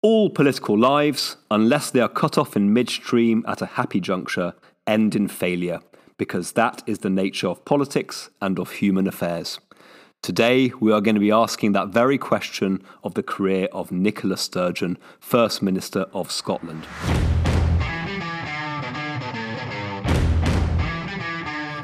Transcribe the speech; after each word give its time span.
All 0.00 0.30
political 0.30 0.78
lives, 0.78 1.38
unless 1.50 1.90
they 1.90 1.98
are 1.98 2.08
cut 2.08 2.38
off 2.38 2.54
in 2.54 2.72
midstream 2.72 3.44
at 3.48 3.60
a 3.60 3.66
happy 3.66 3.98
juncture, 3.98 4.54
end 4.86 5.16
in 5.16 5.26
failure, 5.26 5.80
because 6.16 6.52
that 6.52 6.84
is 6.86 7.00
the 7.00 7.10
nature 7.10 7.48
of 7.48 7.64
politics 7.64 8.30
and 8.40 8.60
of 8.60 8.70
human 8.70 9.08
affairs. 9.08 9.58
Today, 10.22 10.70
we 10.78 10.92
are 10.92 11.00
going 11.00 11.16
to 11.16 11.20
be 11.20 11.32
asking 11.32 11.72
that 11.72 11.88
very 11.88 12.16
question 12.16 12.80
of 13.02 13.14
the 13.14 13.24
career 13.24 13.66
of 13.72 13.90
Nicola 13.90 14.36
Sturgeon, 14.36 14.98
First 15.18 15.62
Minister 15.62 16.02
of 16.12 16.30
Scotland. 16.30 16.86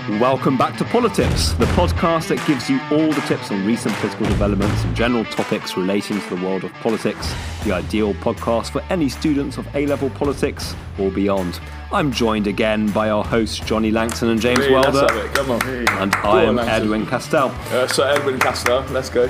Welcome 0.09 0.59
back 0.59 0.77
to 0.79 0.85
Politics, 0.85 1.53
the 1.53 1.65
podcast 1.67 2.29
that 2.29 2.45
gives 2.47 2.69
you 2.69 2.79
all 2.91 3.11
the 3.11 3.23
tips 3.27 3.51
on 3.51 3.65
recent 3.65 3.95
political 3.97 4.27
developments 4.27 4.85
and 4.85 4.95
general 4.95 5.25
topics 5.25 5.79
relating 5.79 6.21
to 6.21 6.37
the 6.37 6.45
world 6.45 6.63
of 6.63 6.75
politics. 6.75 7.33
The 7.65 7.73
ideal 7.73 8.13
podcast 8.15 8.71
for 8.73 8.83
any 8.91 9.09
students 9.09 9.57
of 9.57 9.67
A 9.75 9.87
level 9.87 10.11
politics 10.11 10.75
or 10.99 11.11
beyond. 11.11 11.59
I'm 11.91 12.13
joined 12.13 12.47
again 12.47 12.91
by 12.91 13.09
our 13.09 13.25
hosts 13.25 13.59
Johnny 13.61 13.91
Langton 13.91 14.29
and 14.29 14.39
James 14.41 14.59
Hey, 14.67 14.73
Welder. 14.73 14.91
let's 14.93 15.11
have 15.13 15.25
it. 15.25 15.35
Come 15.35 15.51
on. 15.53 15.63
And 15.63 16.13
Go 16.13 16.19
I 16.29 16.43
am 16.43 16.59
on, 16.59 16.69
Edwin 16.69 17.07
Castell. 17.07 17.49
Uh, 17.71 17.87
so 17.87 18.03
Edwin 18.07 18.39
Castell, 18.39 18.85
let's 18.91 19.09
go. 19.09 19.27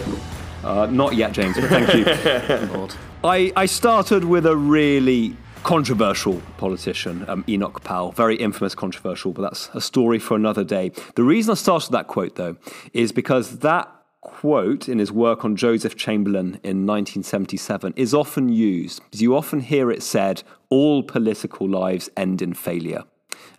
Uh, 0.64 0.86
not 0.86 1.14
yet, 1.14 1.30
James, 1.30 1.54
but 1.54 1.68
thank 1.68 1.94
you. 1.94 2.88
I, 3.24 3.52
I 3.54 3.66
started 3.66 4.24
with 4.24 4.44
a 4.44 4.56
really 4.56 5.36
controversial 5.64 6.40
politician, 6.58 7.24
um, 7.26 7.42
Enoch 7.48 7.82
Powell, 7.82 8.12
very 8.12 8.36
infamous, 8.36 8.74
controversial, 8.74 9.32
but 9.32 9.42
that's 9.42 9.70
a 9.72 9.80
story 9.80 10.18
for 10.18 10.36
another 10.36 10.62
day. 10.62 10.92
The 11.16 11.24
reason 11.24 11.52
I 11.52 11.54
started 11.54 11.90
that 11.92 12.06
quote, 12.06 12.36
though, 12.36 12.56
is 12.92 13.12
because 13.12 13.58
that 13.60 13.90
quote 14.20 14.88
in 14.88 14.98
his 14.98 15.10
work 15.10 15.44
on 15.44 15.56
Joseph 15.56 15.96
Chamberlain 15.96 16.60
in 16.62 16.86
1977 16.86 17.94
is 17.96 18.12
often 18.12 18.50
used. 18.50 19.00
You 19.12 19.34
often 19.34 19.60
hear 19.60 19.90
it 19.90 20.02
said, 20.02 20.42
all 20.68 21.02
political 21.02 21.68
lives 21.68 22.10
end 22.16 22.42
in 22.42 22.52
failure. 22.52 23.04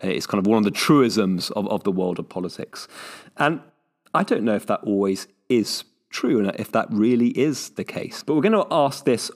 Uh, 0.02 0.08
It's 0.08 0.26
kind 0.26 0.40
of 0.40 0.46
one 0.46 0.58
of 0.58 0.64
the 0.64 0.70
truisms 0.70 1.50
of, 1.50 1.66
of 1.68 1.82
the 1.82 1.92
world 1.92 2.20
of 2.20 2.28
politics. 2.28 2.86
And 3.36 3.60
I 4.14 4.22
don't 4.22 4.44
know 4.44 4.54
if 4.54 4.66
that 4.66 4.80
always 4.84 5.26
is 5.48 5.84
true 6.10 6.38
and 6.38 6.54
if 6.56 6.70
that 6.72 6.86
really 6.90 7.28
is 7.38 7.70
the 7.70 7.84
case. 7.84 8.22
But 8.22 8.34
we're 8.34 8.42
going 8.42 8.52
to 8.64 8.66
ask 8.70 9.04
this 9.04 9.30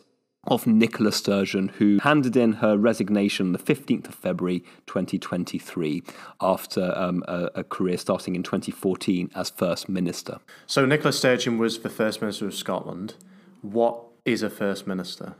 of 0.44 0.66
Nicola 0.66 1.12
Sturgeon, 1.12 1.69
who 1.69 1.98
handed 2.02 2.36
in 2.36 2.55
her 2.55 2.77
resignation 2.77 3.52
the 3.52 3.58
15th 3.58 4.08
of 4.08 4.14
February 4.14 4.60
2023 4.86 6.02
after 6.41 6.97
um, 6.97 7.22
a, 7.28 7.50
a 7.56 7.64
career 7.64 7.98
starting 7.98 8.34
in 8.34 8.42
2014 8.42 9.30
as 9.34 9.50
First 9.50 9.88
Minister. 9.88 10.38
So 10.66 10.86
Nicola 10.86 11.12
Sturgeon 11.12 11.58
was 11.58 11.80
the 11.80 11.91
First 11.91 12.20
Minister 12.20 12.47
of 12.47 12.55
Scotland. 12.55 13.14
What 13.60 14.02
is 14.24 14.42
a 14.42 14.50
First 14.50 14.86
Minister? 14.86 15.34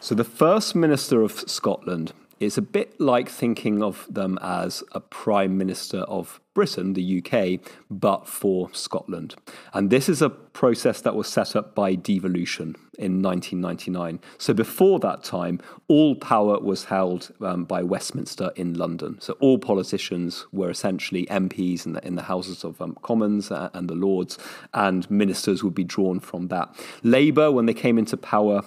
So 0.00 0.14
the 0.14 0.24
First 0.24 0.74
Minister 0.74 1.22
of 1.22 1.32
Scotland 1.46 2.12
is 2.40 2.58
a 2.58 2.62
bit 2.62 3.00
like 3.00 3.28
thinking 3.28 3.82
of 3.82 4.06
them 4.10 4.38
as 4.42 4.82
a 4.92 5.00
Prime 5.00 5.56
Minister 5.56 6.00
of 6.00 6.40
Britain, 6.54 6.92
the 6.92 7.22
UK, 7.24 7.60
but 7.90 8.26
for 8.28 8.68
Scotland. 8.74 9.34
And 9.72 9.90
this 9.90 10.08
is 10.08 10.20
a 10.20 10.28
process 10.28 11.00
that 11.00 11.14
was 11.14 11.26
set 11.26 11.56
up 11.56 11.74
by 11.74 11.94
devolution 11.94 12.76
in 12.98 13.22
1999. 13.22 14.20
So 14.36 14.52
before 14.52 14.98
that 15.00 15.24
time, 15.24 15.60
all 15.88 16.14
power 16.14 16.58
was 16.58 16.84
held 16.84 17.32
um, 17.40 17.64
by 17.64 17.82
Westminster 17.82 18.52
in 18.54 18.74
London. 18.74 19.18
So 19.20 19.32
all 19.40 19.58
politicians 19.58 20.46
were 20.52 20.68
essentially 20.68 21.26
MPs 21.26 21.86
in 21.86 21.94
the, 21.94 22.06
in 22.06 22.16
the 22.16 22.22
Houses 22.22 22.64
of 22.64 22.80
um, 22.82 22.96
Commons 23.02 23.50
and 23.50 23.88
the 23.88 23.94
Lords, 23.94 24.38
and 24.74 25.10
ministers 25.10 25.64
would 25.64 25.74
be 25.74 25.84
drawn 25.84 26.20
from 26.20 26.48
that. 26.48 26.74
Labour, 27.02 27.50
when 27.50 27.64
they 27.64 27.74
came 27.74 27.98
into 27.98 28.16
power, 28.18 28.62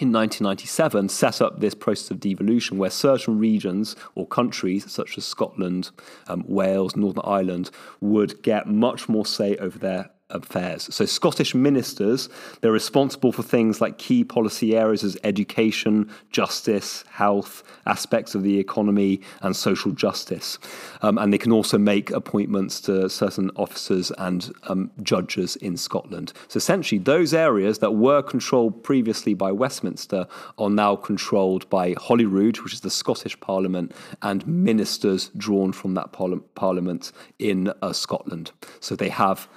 in 0.00 0.12
1997 0.12 1.08
set 1.08 1.40
up 1.40 1.60
this 1.60 1.74
process 1.74 2.10
of 2.10 2.20
devolution 2.20 2.78
where 2.78 2.90
certain 2.90 3.38
regions 3.38 3.96
or 4.14 4.26
countries 4.26 4.90
such 4.90 5.16
as 5.16 5.24
Scotland, 5.24 5.90
um, 6.28 6.44
Wales, 6.46 6.96
Northern 6.96 7.22
Ireland 7.24 7.70
would 8.00 8.42
get 8.42 8.66
much 8.66 9.08
more 9.08 9.24
say 9.24 9.56
over 9.56 9.78
their 9.78 10.10
affairs. 10.30 10.92
So 10.94 11.04
Scottish 11.04 11.54
ministers, 11.54 12.28
they're 12.60 12.72
responsible 12.72 13.32
for 13.32 13.42
things 13.42 13.80
like 13.80 13.98
key 13.98 14.24
policy 14.24 14.76
areas 14.76 15.04
as 15.04 15.16
education, 15.22 16.10
justice, 16.30 17.04
health, 17.10 17.62
aspects 17.86 18.34
of 18.34 18.42
the 18.42 18.58
economy 18.58 19.20
and 19.42 19.54
social 19.54 19.92
justice. 19.92 20.58
Um, 21.02 21.18
and 21.18 21.32
they 21.32 21.38
can 21.38 21.52
also 21.52 21.78
make 21.78 22.10
appointments 22.10 22.80
to 22.82 23.08
certain 23.08 23.50
officers 23.56 24.10
and 24.18 24.52
um, 24.64 24.90
judges 25.02 25.56
in 25.56 25.76
Scotland. 25.76 26.32
So 26.48 26.58
essentially 26.58 26.98
those 26.98 27.32
areas 27.32 27.78
that 27.78 27.92
were 27.92 28.22
controlled 28.22 28.82
previously 28.82 29.34
by 29.34 29.52
Westminster 29.52 30.26
are 30.58 30.70
now 30.70 30.96
controlled 30.96 31.68
by 31.70 31.94
Holyrood, 31.98 32.58
which 32.60 32.72
is 32.72 32.80
the 32.80 32.90
Scottish 32.90 33.38
Parliament, 33.40 33.92
and 34.22 34.46
ministers 34.46 35.30
drawn 35.36 35.72
from 35.72 35.94
that 35.94 36.12
parli- 36.12 36.42
parliament 36.54 37.12
in 37.38 37.72
uh, 37.82 37.92
Scotland. 37.92 38.50
So 38.80 38.96
they 38.96 39.08
have 39.08 39.48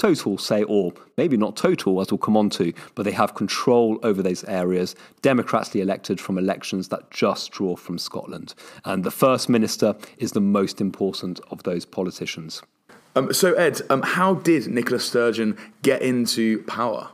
total 0.00 0.38
say, 0.38 0.62
or 0.64 0.92
maybe 1.16 1.36
not 1.36 1.56
total, 1.56 2.00
as 2.00 2.10
we'll 2.10 2.18
come 2.18 2.36
on 2.36 2.50
to, 2.50 2.72
but 2.94 3.04
they 3.04 3.12
have 3.12 3.34
control 3.34 3.98
over 4.02 4.22
those 4.22 4.42
areas, 4.44 4.96
democratically 5.22 5.80
elected 5.82 6.20
from 6.20 6.38
elections 6.38 6.88
that 6.88 7.10
just 7.10 7.52
draw 7.52 7.76
from 7.76 7.98
Scotland. 7.98 8.54
And 8.84 9.04
the 9.04 9.10
First 9.10 9.48
Minister 9.48 9.94
is 10.18 10.32
the 10.32 10.40
most 10.40 10.80
important 10.80 11.40
of 11.50 11.62
those 11.64 11.84
politicians. 11.84 12.62
Um, 13.16 13.32
so 13.32 13.54
Ed, 13.54 13.82
um, 13.90 14.02
how 14.02 14.34
did 14.34 14.68
Nicola 14.68 15.00
Sturgeon 15.00 15.58
get 15.82 16.00
into 16.00 16.62
power? 16.62 17.10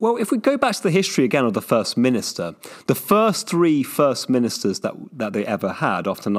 Well, 0.00 0.16
if 0.16 0.30
we 0.30 0.38
go 0.38 0.56
back 0.56 0.76
to 0.76 0.82
the 0.84 0.92
history 0.92 1.24
again 1.24 1.44
of 1.44 1.54
the 1.54 1.60
First 1.60 1.96
Minister, 1.96 2.54
the 2.86 2.94
first 2.94 3.48
three 3.48 3.82
First 3.82 4.30
Ministers 4.30 4.80
that, 4.80 4.94
that 5.12 5.32
they 5.32 5.44
ever 5.44 5.72
had 5.72 6.06
after 6.06 6.30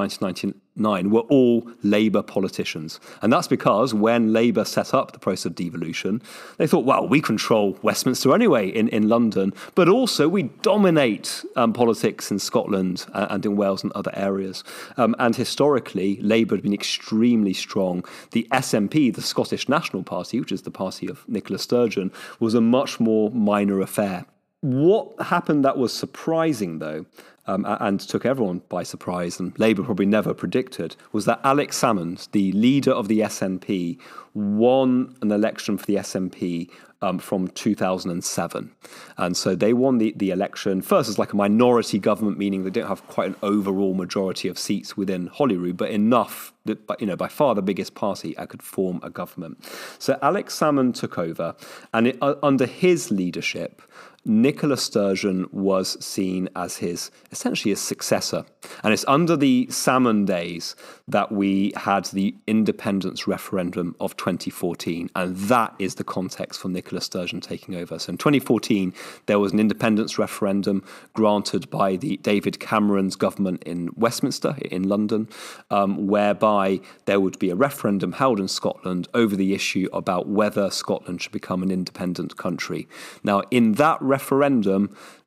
1999 0.79 1.11
were 1.11 1.21
all 1.29 1.67
Labour 1.83 2.21
politicians. 2.21 2.99
And 3.21 3.31
that's 3.31 3.47
because 3.47 3.93
when 3.93 4.33
Labour 4.33 4.65
set 4.65 4.93
up 4.93 5.11
the 5.11 5.19
process 5.19 5.45
of 5.45 5.55
devolution, 5.55 6.21
they 6.57 6.67
thought, 6.67 6.85
well, 6.85 7.07
we 7.07 7.21
control 7.21 7.77
Westminster 7.81 8.33
anyway 8.33 8.69
in, 8.69 8.87
in 8.89 9.09
London, 9.09 9.53
but 9.75 9.89
also 9.89 10.27
we 10.27 10.43
dominate 10.61 11.43
um, 11.55 11.73
politics 11.73 12.31
in 12.31 12.39
Scotland 12.39 13.05
uh, 13.13 13.27
and 13.29 13.45
in 13.45 13.55
Wales 13.55 13.83
and 13.83 13.91
other 13.93 14.11
areas. 14.15 14.63
Um, 14.97 15.15
and 15.19 15.35
historically, 15.35 16.17
Labour 16.21 16.55
had 16.55 16.63
been 16.63 16.73
extremely 16.73 17.53
strong. 17.53 18.03
The 18.31 18.47
SNP, 18.51 19.13
the 19.13 19.21
Scottish 19.21 19.69
National 19.69 20.03
Party, 20.03 20.39
which 20.39 20.51
is 20.51 20.63
the 20.63 20.71
party 20.71 21.07
of 21.07 21.27
Nicola 21.27 21.59
Sturgeon, 21.59 22.11
was 22.39 22.53
a 22.53 22.61
much 22.61 22.99
more 22.99 23.29
minor 23.31 23.81
affair. 23.81 24.25
What 24.61 25.21
happened 25.21 25.63
that 25.63 25.77
was 25.77 25.93
surprising, 25.93 26.79
though, 26.79 27.05
um, 27.49 27.65
and 27.79 27.99
took 27.99 28.27
everyone 28.27 28.61
by 28.69 28.83
surprise, 28.83 29.39
and 29.39 29.57
Labour 29.57 29.83
probably 29.83 30.05
never 30.05 30.35
predicted, 30.35 30.95
was 31.11 31.25
that 31.25 31.39
Alex 31.43 31.81
Salmond, 31.81 32.29
the 32.31 32.51
leader 32.51 32.91
of 32.91 33.07
the 33.07 33.21
SNP, 33.21 33.97
won 34.35 35.15
an 35.23 35.31
election 35.31 35.79
for 35.79 35.85
the 35.87 35.95
SNP 35.95 36.69
um, 37.01 37.17
from 37.17 37.47
2007. 37.47 38.71
And 39.17 39.35
so 39.35 39.55
they 39.55 39.73
won 39.73 39.97
the, 39.97 40.13
the 40.15 40.29
election 40.29 40.83
first 40.83 41.09
as 41.09 41.17
like 41.17 41.33
a 41.33 41.35
minority 41.35 41.97
government, 41.97 42.37
meaning 42.37 42.63
they 42.63 42.69
don't 42.69 42.87
have 42.87 43.05
quite 43.07 43.29
an 43.29 43.35
overall 43.41 43.95
majority 43.95 44.47
of 44.47 44.59
seats 44.59 44.95
within 44.95 45.27
Holyrood, 45.27 45.77
but 45.77 45.89
enough 45.89 46.53
that, 46.65 46.79
you 46.99 47.07
know, 47.07 47.15
by 47.15 47.29
far 47.29 47.55
the 47.55 47.63
biggest 47.63 47.95
party 47.95 48.37
I 48.37 48.45
could 48.45 48.61
form 48.61 48.99
a 49.01 49.09
government. 49.09 49.67
So 49.97 50.19
Alex 50.21 50.59
Salmond 50.59 50.93
took 50.93 51.17
over, 51.17 51.55
and 51.95 52.07
it, 52.07 52.17
uh, 52.21 52.35
under 52.43 52.67
his 52.67 53.09
leadership, 53.09 53.81
Nicola 54.29 54.77
Sturgeon 54.77 55.47
was 55.51 55.97
seen 56.05 56.49
as 56.55 56.77
his 56.77 57.09
essentially 57.31 57.71
his 57.71 57.81
successor. 57.81 58.45
And 58.83 58.93
it's 58.93 59.05
under 59.07 59.35
the 59.35 59.65
Salmond 59.71 60.27
days 60.27 60.75
that 61.07 61.31
we 61.31 61.73
had 61.75 62.05
the 62.05 62.35
independence 62.45 63.27
referendum 63.27 63.95
of 63.99 64.15
2014. 64.17 65.09
And 65.15 65.35
that 65.35 65.73
is 65.79 65.95
the 65.95 66.03
context 66.03 66.59
for 66.59 66.69
Nicola 66.69 67.01
Sturgeon 67.01 67.41
taking 67.41 67.73
over. 67.73 67.97
So 67.97 68.11
in 68.11 68.17
2014, 68.17 68.93
there 69.25 69.39
was 69.39 69.51
an 69.51 69.59
independence 69.59 70.19
referendum 70.19 70.83
granted 71.13 71.67
by 71.71 71.95
the 71.95 72.17
David 72.17 72.59
Cameron's 72.59 73.15
government 73.15 73.63
in 73.63 73.89
Westminster, 73.95 74.55
in 74.65 74.83
London, 74.83 75.27
um, 75.71 76.05
whereby 76.05 76.81
there 77.05 77.19
would 77.19 77.39
be 77.39 77.49
a 77.49 77.55
referendum 77.55 78.11
held 78.11 78.39
in 78.39 78.47
Scotland 78.47 79.07
over 79.15 79.35
the 79.35 79.55
issue 79.55 79.87
about 79.91 80.27
whether 80.27 80.69
Scotland 80.69 81.23
should 81.23 81.31
become 81.31 81.63
an 81.63 81.71
independent 81.71 82.37
country. 82.37 82.87
Now, 83.23 83.41
in 83.49 83.73
that 83.73 83.99
referendum, 83.99 84.18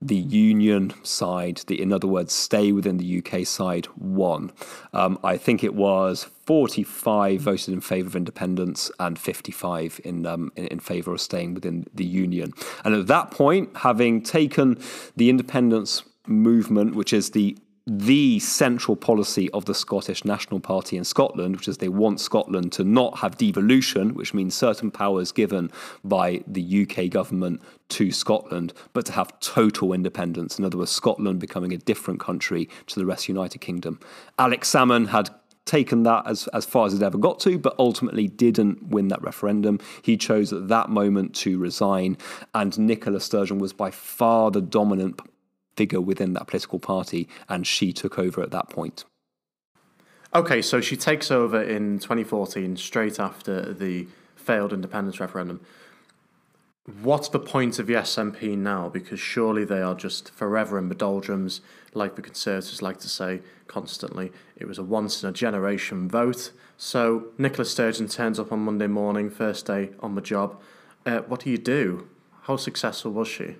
the 0.01 0.17
Union 0.17 0.93
side, 1.03 1.63
the 1.67 1.81
in 1.81 1.93
other 1.93 2.07
words, 2.07 2.33
stay 2.33 2.73
within 2.73 2.99
the 2.99 3.19
UK 3.25 3.47
side, 3.47 3.89
won. 3.97 4.53
Um, 4.93 5.19
I 5.25 5.37
think 5.37 5.65
it 5.65 5.75
was 5.75 6.25
45 6.47 7.41
voted 7.41 7.75
in 7.75 7.81
favour 7.81 8.09
of 8.09 8.17
independence 8.17 8.91
and 8.99 9.19
55 9.19 10.01
in, 10.05 10.27
um, 10.27 10.53
in 10.57 10.67
in 10.67 10.81
favour 10.81 11.13
of 11.13 11.21
staying 11.21 11.55
within 11.55 11.87
the 11.95 12.05
Union. 12.05 12.53
And 12.85 12.95
at 12.95 13.07
that 13.07 13.31
point, 13.31 13.77
having 13.77 14.23
taken 14.23 14.81
the 15.17 15.31
independence 15.31 16.03
movement, 16.27 16.95
which 16.95 17.13
is 17.13 17.31
the 17.31 17.57
the 17.87 18.39
central 18.39 18.97
policy 18.97 19.51
of 19.51 19.65
the 19.65 19.75
Scottish 19.75 20.25
National 20.25 20.61
Party 20.61 20.97
in 20.97 21.05
Scotland, 21.05 21.57
which 21.57 21.69
is 21.69 21.79
they 21.79 21.89
want 21.89 22.21
Scotland 22.21 22.73
to 22.73 22.85
not 22.85 23.19
have 23.19 23.37
devolution, 23.37 24.15
which 24.15 24.33
means 24.35 24.55
certain 24.55 24.91
powers 24.91 25.33
given 25.33 25.71
by 26.05 26.43
the 26.47 26.83
UK 26.83 27.11
government 27.11 27.61
to 27.89 28.13
Scotland, 28.13 28.73
but 28.93 29.07
to 29.07 29.13
have 29.13 29.39
total 29.41 29.93
independence. 29.93 30.59
In 30.59 30.65
other 30.65 30.79
words, 30.79 30.93
Scotland 30.93 31.41
becoming 31.41 31.73
a 31.73 31.79
different 31.79 32.21
country 32.21 32.69
to 32.87 33.01
the 33.01 33.07
rest 33.07 33.25
of 33.25 33.27
the 33.29 33.33
United 33.33 33.59
Kingdom. 33.59 33.99
Alex 34.39 34.71
Salmond 34.71 35.09
had 35.09 35.31
taken 35.65 36.03
that 36.03 36.27
as, 36.27 36.49
as 36.49 36.65
far 36.65 36.87
as 36.87 36.95
it 36.95 37.03
ever 37.03 37.19
got 37.19 37.39
to, 37.41 37.59
but 37.59 37.75
ultimately 37.79 38.27
didn't 38.27 38.83
win 38.89 39.09
that 39.09 39.23
referendum. 39.23 39.79
He 40.03 40.17
chose 40.17 40.53
at 40.53 40.69
that 40.69 40.89
moment 40.89 41.35
to 41.37 41.59
resign, 41.59 42.17
and 42.55 42.77
Nicola 42.79 43.21
Sturgeon 43.21 43.59
was 43.59 43.73
by 43.73 43.91
far 43.91 44.51
the 44.51 44.61
dominant 44.61 45.21
figure 45.83 46.01
within 46.01 46.33
that 46.35 46.47
political 46.47 46.79
party, 46.79 47.29
and 47.49 47.67
she 47.67 47.93
took 47.93 48.17
over 48.17 48.41
at 48.41 48.53
that 48.53 48.69
point. 48.69 49.05
Okay, 50.33 50.63
so 50.63 50.81
she 50.81 50.97
takes 50.97 51.29
over 51.29 51.61
in 51.61 51.99
2014, 51.99 52.77
straight 52.77 53.19
after 53.19 53.73
the 53.73 54.07
failed 54.37 54.73
independence 54.73 55.19
referendum. 55.19 55.61
What's 57.03 57.29
the 57.29 57.41
point 57.41 57.81
of 57.81 57.89
the 57.89 57.95
SNP 57.95 58.57
now? 58.57 58.89
Because 58.89 59.19
surely 59.19 59.65
they 59.65 59.83
are 59.83 59.97
just 59.97 60.31
forever 60.31 60.79
in 60.79 60.89
the 60.89 60.95
doldrums, 60.95 61.61
like 61.95 62.15
the 62.15 62.23
Conservatives 62.23 62.81
like 62.81 62.99
to 63.01 63.09
say 63.09 63.41
constantly. 63.67 64.31
It 64.57 64.67
was 64.67 64.79
a 64.79 64.85
once 64.85 65.23
in 65.23 65.29
a 65.29 65.33
generation 65.33 66.09
vote. 66.09 66.53
So 66.77 67.27
Nicola 67.39 67.65
Sturgeon 67.65 68.07
turns 68.09 68.39
up 68.39 68.53
on 68.53 68.61
Monday 68.61 68.89
morning, 68.89 69.31
first 69.31 69.67
day 69.67 69.91
on 69.99 70.15
the 70.15 70.21
job. 70.21 70.61
Uh, 71.05 71.21
what 71.23 71.41
do 71.41 71.51
you 71.51 71.59
do? 71.59 72.09
How 72.43 72.57
successful 72.57 73.11
was 73.11 73.29
she? 73.29 73.57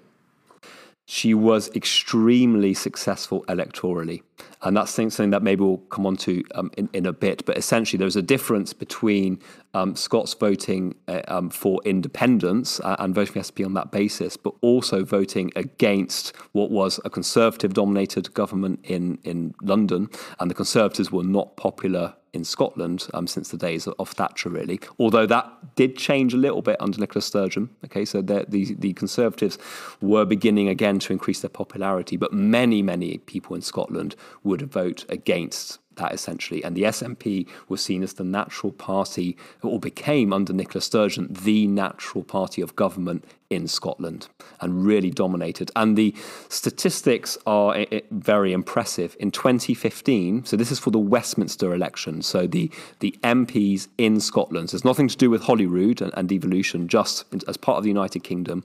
She 1.07 1.35
was 1.35 1.69
extremely 1.75 2.75
successful 2.75 3.45
electorally. 3.49 4.23
And 4.63 4.77
that's 4.77 4.93
something 4.93 5.31
that 5.31 5.43
maybe 5.43 5.63
we'll 5.63 5.79
come 5.79 6.07
on 6.07 6.17
to 6.19 6.45
um, 6.55 6.71
in, 6.77 6.89
in 6.93 7.07
a 7.07 7.13
bit. 7.13 7.45
But 7.45 7.59
essentially, 7.59 7.99
there's 7.99 8.17
a 8.17 8.23
difference 8.23 8.73
between 8.73 9.41
um, 9.75 9.97
Scots 9.97 10.35
voting 10.35 10.95
uh, 11.09 11.23
um, 11.27 11.51
for 11.51 11.81
independence 11.85 12.79
uh, 12.81 12.97
and 12.99 13.15
voting 13.15 13.35
for 13.35 13.41
SNP 13.41 13.67
on 13.67 13.75
that 13.75 13.91
basis, 13.91 14.37
but 14.37 14.55
also 14.61 15.05
voting 15.05 15.51
against 15.57 16.35
what 16.53 16.71
was 16.71 17.01
a 17.05 17.11
Conservative 17.11 17.75
dominated 17.75 18.33
government 18.35 18.81
in, 18.85 19.19
in 19.25 19.55
London. 19.61 20.09
And 20.39 20.51
the 20.51 20.55
Conservatives 20.55 21.11
were 21.11 21.25
not 21.25 21.57
popular 21.57 22.15
in 22.33 22.45
Scotland 22.45 23.09
um, 23.13 23.27
since 23.27 23.51
the 23.51 23.57
days 23.57 23.87
of, 23.87 24.09
Thatcher, 24.09 24.49
really. 24.49 24.81
Although 24.99 25.27
that 25.27 25.75
did 25.77 25.97
change 25.97 26.33
a 26.33 26.39
little 26.39 26.63
bit 26.63 26.77
under 26.81 26.99
Nicola 26.99 27.23
Sturgeon. 27.23 27.71
Okay, 27.85 28.05
so 28.05 28.23
the, 28.23 28.47
the, 28.49 28.75
the 28.75 28.93
Conservatives 28.95 29.59
were 30.01 30.25
beginning 30.25 30.69
again 30.69 30.99
to 31.01 31.13
increase 31.13 31.41
their 31.41 31.51
popularity, 31.51 32.17
but 32.17 32.33
many, 32.33 32.83
many 32.83 33.19
people 33.19 33.55
in 33.55 33.63
Scotland 33.63 34.17
would 34.45 34.63
vote 34.73 35.05
against 35.09 35.79
that 35.97 36.13
essentially. 36.13 36.63
And 36.63 36.77
the 36.77 36.83
SNP 36.83 37.49
was 37.69 37.83
seen 37.83 38.03
as 38.03 38.15
the 38.15 38.25
natural 38.25 38.73
party, 38.73 39.37
or 39.63 39.79
became 39.79 40.33
under 40.33 40.53
Nicola 40.53 40.83
Sturgeon, 40.83 41.29
the 41.31 41.67
natural 41.67 42.25
party 42.25 42.63
of 42.63 42.77
government 42.77 43.25
in 43.53 43.69
Scotland 43.69 44.29
and 44.61 44.85
really 44.85 45.11
dominated. 45.11 45.71
And 45.77 45.97
the 45.97 46.15
statistics 46.49 47.37
are 47.47 47.77
eh, 47.77 47.85
eh, 47.93 48.01
very 48.11 48.53
impressive. 48.53 49.17
In 49.21 49.31
2015, 49.31 50.45
so 50.45 50.57
this 50.57 50.73
is 50.73 50.79
for 50.79 50.91
the 50.91 50.99
Westminster 50.99 51.75
election, 51.75 52.23
so 52.23 52.47
the, 52.47 52.71
the 53.01 53.15
MPs 53.23 53.89
in 53.99 54.21
Scotland, 54.21 54.71
so 54.71 54.77
it's 54.77 54.85
nothing 54.85 55.09
to 55.09 55.17
do 55.17 55.31
with 55.31 55.43
Holyrood 55.43 56.01
and, 56.01 56.13
and 56.17 56.29
devolution, 56.29 56.89
just 56.89 57.25
as 57.47 57.57
part 57.57 57.79
of 57.79 57.85
the 57.85 57.91
United 57.91 58.21
Kingdom. 58.21 58.65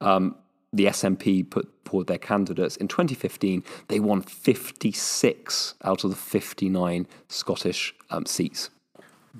Um, 0.00 0.36
the 0.72 0.86
SNP 0.86 1.48
put 1.50 1.70
forward 1.84 2.06
their 2.06 2.18
candidates. 2.18 2.76
In 2.76 2.88
2015, 2.88 3.62
they 3.88 4.00
won 4.00 4.22
56 4.22 5.74
out 5.82 6.04
of 6.04 6.10
the 6.10 6.16
59 6.16 7.06
Scottish 7.28 7.94
um, 8.10 8.26
seats. 8.26 8.70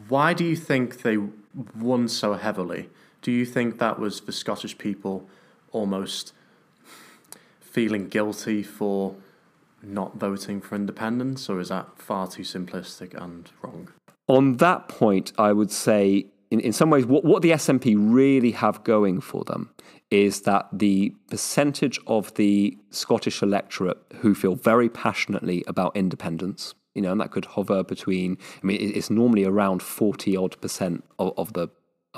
Why 0.08 0.32
do 0.32 0.44
you 0.44 0.56
think 0.56 1.02
they 1.02 1.19
won 1.76 2.08
so 2.08 2.34
heavily? 2.34 2.88
Do 3.20 3.32
you 3.32 3.44
think 3.44 3.78
that 3.78 3.98
was 3.98 4.20
the 4.22 4.32
Scottish 4.32 4.78
people 4.78 5.28
almost 5.72 6.32
feeling 7.60 8.08
guilty 8.08 8.62
for 8.62 9.14
not 9.82 10.16
voting 10.16 10.60
for 10.60 10.75
independence, 10.75 11.48
or 11.48 11.60
is 11.60 11.69
that 11.69 11.98
far 12.00 12.26
too 12.26 12.42
simplistic 12.42 13.14
and 13.20 13.50
wrong? 13.62 13.88
On 14.26 14.56
that 14.56 14.88
point, 14.88 15.32
I 15.38 15.52
would 15.52 15.70
say, 15.70 16.26
in, 16.50 16.60
in 16.60 16.72
some 16.72 16.90
ways, 16.90 17.06
what, 17.06 17.24
what 17.24 17.42
the 17.42 17.50
SNP 17.50 17.96
really 17.98 18.52
have 18.52 18.84
going 18.84 19.20
for 19.20 19.44
them 19.44 19.70
is 20.10 20.42
that 20.42 20.66
the 20.72 21.14
percentage 21.28 21.98
of 22.06 22.32
the 22.34 22.76
Scottish 22.90 23.42
electorate 23.42 23.98
who 24.16 24.34
feel 24.34 24.54
very 24.54 24.88
passionately 24.88 25.62
about 25.66 25.96
independence, 25.96 26.74
you 26.94 27.02
know, 27.02 27.12
and 27.12 27.20
that 27.20 27.30
could 27.30 27.44
hover 27.44 27.84
between, 27.84 28.38
I 28.62 28.66
mean, 28.66 28.92
it's 28.94 29.10
normally 29.10 29.44
around 29.44 29.82
40 29.82 30.36
odd 30.36 30.60
percent 30.60 31.04
of, 31.18 31.34
of 31.36 31.52
the 31.52 31.68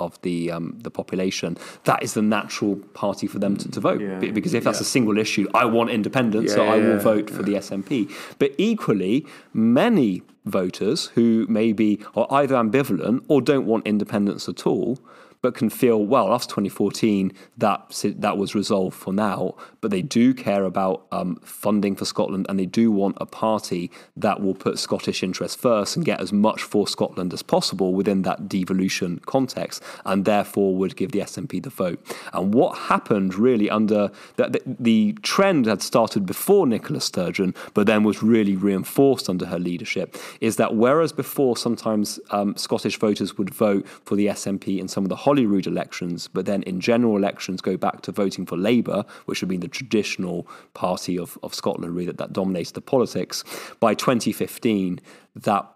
of 0.01 0.21
the 0.21 0.51
um, 0.51 0.77
the 0.81 0.91
population, 0.91 1.57
that 1.85 2.03
is 2.03 2.13
the 2.13 2.21
natural 2.21 2.75
party 2.93 3.27
for 3.27 3.39
them 3.39 3.57
to, 3.57 3.69
to 3.71 3.79
vote. 3.79 4.01
Yeah, 4.01 4.19
because 4.19 4.53
if 4.53 4.63
that's 4.63 4.79
yeah. 4.79 4.89
a 4.89 4.95
single 4.97 5.17
issue, 5.17 5.47
I 5.53 5.65
want 5.65 5.89
independence, 5.89 6.49
yeah, 6.49 6.55
so 6.55 6.67
I 6.67 6.77
will 6.77 6.99
vote 6.99 7.29
for 7.29 7.43
the 7.43 7.53
SNP. 7.53 8.11
But 8.39 8.51
equally, 8.57 9.25
many 9.53 10.23
voters 10.45 11.07
who 11.15 11.45
maybe 11.47 12.03
are 12.15 12.27
either 12.31 12.55
ambivalent 12.55 13.23
or 13.27 13.41
don't 13.41 13.65
want 13.65 13.85
independence 13.85 14.49
at 14.49 14.65
all 14.65 14.99
but 15.41 15.55
can 15.55 15.69
feel, 15.69 16.05
well, 16.05 16.33
after 16.33 16.49
2014, 16.49 17.31
that, 17.57 18.03
that 18.17 18.37
was 18.37 18.55
resolved 18.55 18.95
for 18.95 19.13
now. 19.13 19.55
But 19.81 19.91
they 19.91 20.01
do 20.01 20.33
care 20.33 20.63
about 20.63 21.05
um, 21.11 21.37
funding 21.37 21.95
for 21.95 22.05
Scotland 22.05 22.45
and 22.49 22.59
they 22.59 22.65
do 22.65 22.91
want 22.91 23.17
a 23.19 23.25
party 23.25 23.91
that 24.15 24.41
will 24.41 24.53
put 24.53 24.79
Scottish 24.79 25.23
interests 25.23 25.55
first 25.59 25.95
and 25.95 26.05
get 26.05 26.21
as 26.21 26.31
much 26.31 26.61
for 26.61 26.87
Scotland 26.87 27.33
as 27.33 27.41
possible 27.41 27.93
within 27.93 28.21
that 28.23 28.47
devolution 28.47 29.19
context 29.25 29.81
and 30.05 30.25
therefore 30.25 30.75
would 30.75 30.95
give 30.95 31.11
the 31.11 31.19
SNP 31.19 31.63
the 31.63 31.69
vote. 31.69 31.99
And 32.33 32.53
what 32.53 32.77
happened 32.77 33.35
really 33.35 33.69
under 33.69 34.11
that 34.35 34.53
the, 34.53 34.61
the 34.65 35.13
trend 35.21 35.65
had 35.65 35.81
started 35.81 36.25
before 36.25 36.67
Nicola 36.67 37.01
Sturgeon, 37.01 37.55
but 37.73 37.87
then 37.87 38.03
was 38.03 38.21
really 38.21 38.55
reinforced 38.55 39.29
under 39.29 39.45
her 39.45 39.59
leadership, 39.59 40.15
is 40.39 40.57
that 40.57 40.75
whereas 40.75 41.11
before 41.11 41.57
sometimes 41.57 42.19
um, 42.31 42.55
Scottish 42.55 42.97
voters 42.97 43.37
would 43.37 43.53
vote 43.53 43.87
for 43.87 44.15
the 44.15 44.27
SNP 44.27 44.79
in 44.79 44.87
some 44.87 45.03
of 45.03 45.09
the 45.09 45.15
Holyrood 45.31 45.65
elections, 45.65 46.27
but 46.27 46.45
then 46.45 46.61
in 46.63 46.81
general 46.81 47.15
elections 47.15 47.61
go 47.61 47.77
back 47.77 48.01
to 48.01 48.11
voting 48.11 48.45
for 48.45 48.57
Labour, 48.57 49.05
which 49.27 49.39
had 49.39 49.47
been 49.47 49.61
the 49.61 49.69
traditional 49.69 50.45
party 50.73 51.17
of, 51.17 51.37
of 51.41 51.55
Scotland 51.55 51.95
really 51.95 52.07
that, 52.07 52.17
that 52.17 52.33
dominated 52.33 52.73
the 52.73 52.81
politics. 52.81 53.45
By 53.79 53.93
2015, 53.93 54.99
that 55.37 55.73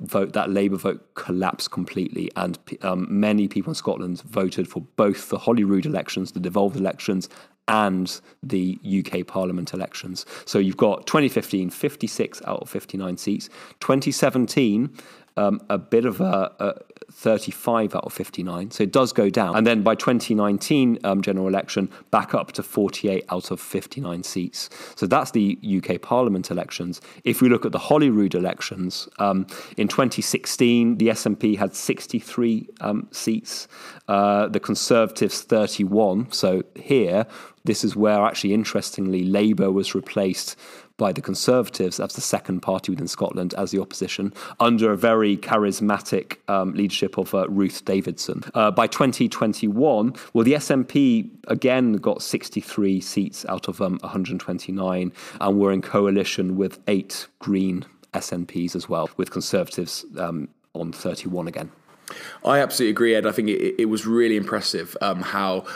vote 0.00 0.32
that 0.32 0.50
Labour 0.50 0.76
vote 0.76 1.14
collapsed 1.14 1.70
completely, 1.70 2.28
and 2.34 2.58
um, 2.82 3.06
many 3.08 3.46
people 3.46 3.70
in 3.70 3.76
Scotland 3.76 4.20
voted 4.22 4.66
for 4.66 4.80
both 4.96 5.28
the 5.28 5.38
Holyrood 5.38 5.86
elections, 5.86 6.32
the 6.32 6.40
devolved 6.40 6.76
elections, 6.76 7.28
and 7.68 8.20
the 8.42 8.78
UK 8.82 9.26
Parliament 9.26 9.74
elections. 9.74 10.26
So 10.44 10.58
you've 10.58 10.76
got 10.76 11.06
2015, 11.06 11.70
56 11.70 12.42
out 12.46 12.62
of 12.62 12.70
59 12.70 13.16
seats. 13.18 13.48
2017, 13.80 14.90
um, 15.38 15.60
a 15.70 15.78
bit 15.78 16.04
of 16.04 16.20
a, 16.20 16.52
a, 16.58 16.74
35 17.10 17.94
out 17.94 18.04
of 18.04 18.12
59. 18.12 18.70
So 18.70 18.82
it 18.82 18.92
does 18.92 19.12
go 19.12 19.30
down. 19.30 19.56
And 19.56 19.66
then 19.66 19.82
by 19.82 19.94
2019 19.94 20.98
um, 21.04 21.22
general 21.22 21.48
election, 21.48 21.90
back 22.10 22.34
up 22.34 22.52
to 22.52 22.62
48 22.62 23.24
out 23.30 23.50
of 23.50 23.60
59 23.60 24.22
seats. 24.24 24.68
So 24.94 25.06
that's 25.06 25.30
the 25.30 25.58
UK 25.62 26.02
Parliament 26.02 26.50
elections. 26.50 27.00
If 27.24 27.40
we 27.40 27.48
look 27.48 27.64
at 27.64 27.72
the 27.72 27.78
Holyrood 27.78 28.34
elections, 28.34 29.08
um, 29.18 29.46
in 29.76 29.88
2016, 29.88 30.98
the 30.98 31.08
SNP 31.08 31.56
had 31.56 31.74
63 31.74 32.68
um, 32.80 33.08
seats, 33.10 33.68
uh, 34.08 34.48
the 34.48 34.60
Conservatives 34.60 35.42
31. 35.42 36.30
So 36.32 36.62
here, 36.74 37.26
this 37.64 37.84
is 37.84 37.96
where 37.96 38.22
actually, 38.22 38.52
interestingly, 38.54 39.24
Labour 39.24 39.70
was 39.72 39.94
replaced 39.94 40.56
by 40.98 41.12
the 41.12 41.22
Conservatives 41.22 41.98
as 41.98 42.12
the 42.12 42.20
second 42.20 42.60
party 42.60 42.92
within 42.92 43.08
Scotland 43.08 43.54
as 43.54 43.70
the 43.70 43.80
opposition 43.80 44.34
under 44.60 44.92
a 44.92 44.96
very 44.96 45.36
charismatic 45.36 46.36
um, 46.48 46.74
leadership 46.74 47.16
of 47.16 47.34
uh, 47.34 47.48
Ruth 47.48 47.84
Davidson. 47.86 48.42
Uh, 48.52 48.70
by 48.70 48.86
2021, 48.86 50.14
well, 50.34 50.44
the 50.44 50.52
SNP 50.52 51.30
again 51.46 51.94
got 51.94 52.20
63 52.20 53.00
seats 53.00 53.46
out 53.48 53.68
of 53.68 53.80
um, 53.80 53.98
129 54.02 55.12
and 55.40 55.58
were 55.58 55.72
in 55.72 55.80
coalition 55.80 56.56
with 56.56 56.78
eight 56.88 57.26
Green 57.38 57.86
SNPs 58.12 58.74
as 58.74 58.88
well, 58.88 59.08
with 59.16 59.30
Conservatives 59.30 60.04
um, 60.18 60.48
on 60.74 60.92
31 60.92 61.48
again. 61.48 61.70
I 62.44 62.60
absolutely 62.60 62.90
agree, 62.90 63.14
Ed. 63.14 63.26
I 63.26 63.32
think 63.32 63.48
it, 63.48 63.74
it 63.78 63.86
was 63.86 64.06
really 64.06 64.36
impressive 64.36 64.96
um, 65.00 65.22
how 65.22 65.66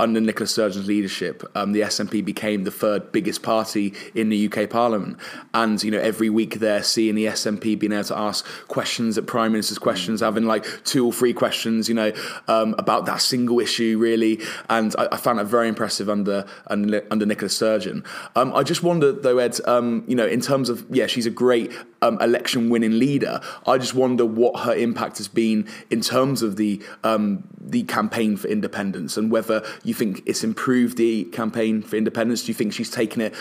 under 0.00 0.20
Nicola 0.20 0.46
Sturgeon's 0.46 0.88
leadership, 0.88 1.44
um, 1.54 1.72
the 1.72 1.82
SNP 1.82 2.24
became 2.24 2.64
the 2.64 2.70
third 2.70 3.12
biggest 3.12 3.42
party 3.42 3.94
in 4.14 4.30
the 4.30 4.50
UK 4.50 4.68
Parliament. 4.68 5.18
And, 5.52 5.82
you 5.82 5.90
know, 5.90 6.00
every 6.00 6.30
week 6.30 6.54
they're 6.54 6.82
seeing 6.82 7.14
the 7.14 7.26
SNP 7.26 7.78
being 7.78 7.92
able 7.92 8.04
to 8.04 8.18
ask 8.18 8.46
questions 8.68 9.18
at 9.18 9.26
Prime 9.26 9.52
Minister's 9.52 9.78
questions, 9.78 10.20
having 10.20 10.46
like 10.46 10.64
two 10.84 11.04
or 11.04 11.12
three 11.12 11.34
questions, 11.34 11.88
you 11.88 11.94
know, 11.94 12.12
um, 12.48 12.74
about 12.78 13.04
that 13.06 13.20
single 13.20 13.60
issue, 13.60 13.98
really. 13.98 14.40
And 14.68 14.94
I, 14.98 15.08
I, 15.12 15.16
found 15.18 15.38
that 15.38 15.46
very 15.46 15.68
impressive 15.68 16.08
under 16.08 16.46
under, 16.68 17.06
under 17.10 17.26
Nicola 17.26 17.50
Sturgeon. 17.50 18.02
Um, 18.34 18.54
I 18.54 18.62
just 18.62 18.82
wonder, 18.82 19.12
though, 19.12 19.38
Ed, 19.38 19.58
um, 19.66 20.04
you 20.06 20.16
know, 20.16 20.26
in 20.26 20.40
terms 20.40 20.70
of, 20.70 20.84
yeah, 20.88 21.06
she's 21.06 21.26
a 21.26 21.30
great 21.30 21.72
um, 22.02 22.20
election 22.20 22.70
winning 22.70 22.98
leader. 22.98 23.40
I 23.66 23.78
just 23.78 23.94
wonder 23.94 24.24
what 24.24 24.60
her 24.60 24.74
impact 24.74 25.18
has 25.18 25.28
been 25.28 25.68
in 25.90 26.00
terms 26.00 26.42
of 26.42 26.56
the 26.56 26.82
um, 27.04 27.44
the 27.60 27.82
campaign 27.84 28.36
for 28.36 28.48
independence 28.48 29.16
and 29.16 29.30
whether 29.30 29.64
you 29.84 29.94
think 29.94 30.22
it's 30.26 30.42
improved 30.42 30.96
the 30.96 31.24
campaign 31.24 31.82
for 31.82 31.96
independence. 31.96 32.42
Do 32.42 32.48
you 32.48 32.54
think 32.54 32.72
she's 32.72 32.90
taken 32.90 33.20
it 33.20 33.34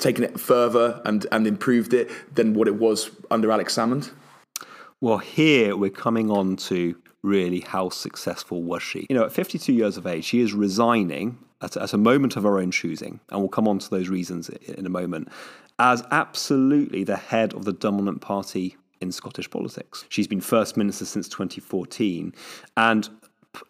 taken 0.00 0.24
it 0.24 0.38
further 0.40 1.00
and, 1.04 1.26
and 1.30 1.46
improved 1.46 1.94
it 1.94 2.10
than 2.34 2.54
what 2.54 2.68
it 2.68 2.76
was 2.76 3.10
under 3.30 3.50
Alex 3.50 3.76
Salmond? 3.76 4.10
Well, 5.00 5.18
here 5.18 5.76
we're 5.76 5.90
coming 5.90 6.30
on 6.30 6.56
to 6.56 6.96
really 7.22 7.60
how 7.60 7.88
successful 7.90 8.62
was 8.62 8.82
she? 8.82 9.06
You 9.08 9.16
know, 9.16 9.24
at 9.24 9.32
52 9.32 9.72
years 9.72 9.96
of 9.96 10.06
age, 10.06 10.24
she 10.24 10.40
is 10.40 10.52
resigning 10.52 11.38
at, 11.64 11.76
at 11.76 11.92
a 11.92 11.98
moment 11.98 12.36
of 12.36 12.46
our 12.46 12.58
own 12.58 12.70
choosing, 12.70 13.20
and 13.30 13.40
we'll 13.40 13.48
come 13.48 13.66
on 13.66 13.78
to 13.78 13.90
those 13.90 14.08
reasons 14.08 14.48
in 14.48 14.86
a 14.86 14.90
moment 14.90 15.28
as 15.78 16.04
absolutely 16.10 17.02
the 17.02 17.16
head 17.16 17.52
of 17.54 17.64
the 17.64 17.72
dominant 17.72 18.20
party 18.20 18.76
in 19.00 19.10
Scottish 19.10 19.50
politics. 19.50 20.04
She's 20.08 20.28
been 20.28 20.40
First 20.40 20.76
Minister 20.76 21.04
since 21.04 21.28
2014, 21.28 22.32
and 22.76 23.08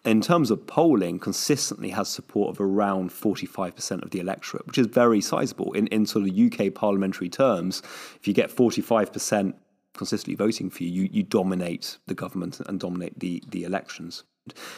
in 0.04 0.20
terms 0.20 0.50
of 0.50 0.66
polling, 0.66 1.18
consistently 1.18 1.90
has 1.90 2.08
support 2.08 2.50
of 2.50 2.60
around 2.60 3.10
45% 3.10 4.02
of 4.02 4.10
the 4.10 4.20
electorate, 4.20 4.66
which 4.66 4.78
is 4.78 4.86
very 4.86 5.20
sizable. 5.20 5.72
In, 5.72 5.86
in 5.88 6.06
sort 6.06 6.26
of 6.26 6.38
UK 6.38 6.72
parliamentary 6.74 7.28
terms, 7.28 7.82
if 8.16 8.26
you 8.26 8.32
get 8.32 8.50
45% 8.50 9.54
consistently 9.94 10.34
voting 10.34 10.70
for 10.70 10.84
you, 10.84 10.90
you, 10.90 11.08
you 11.12 11.22
dominate 11.22 11.98
the 12.06 12.14
government 12.14 12.60
and 12.66 12.80
dominate 12.80 13.18
the, 13.18 13.42
the 13.48 13.64
elections. 13.64 14.24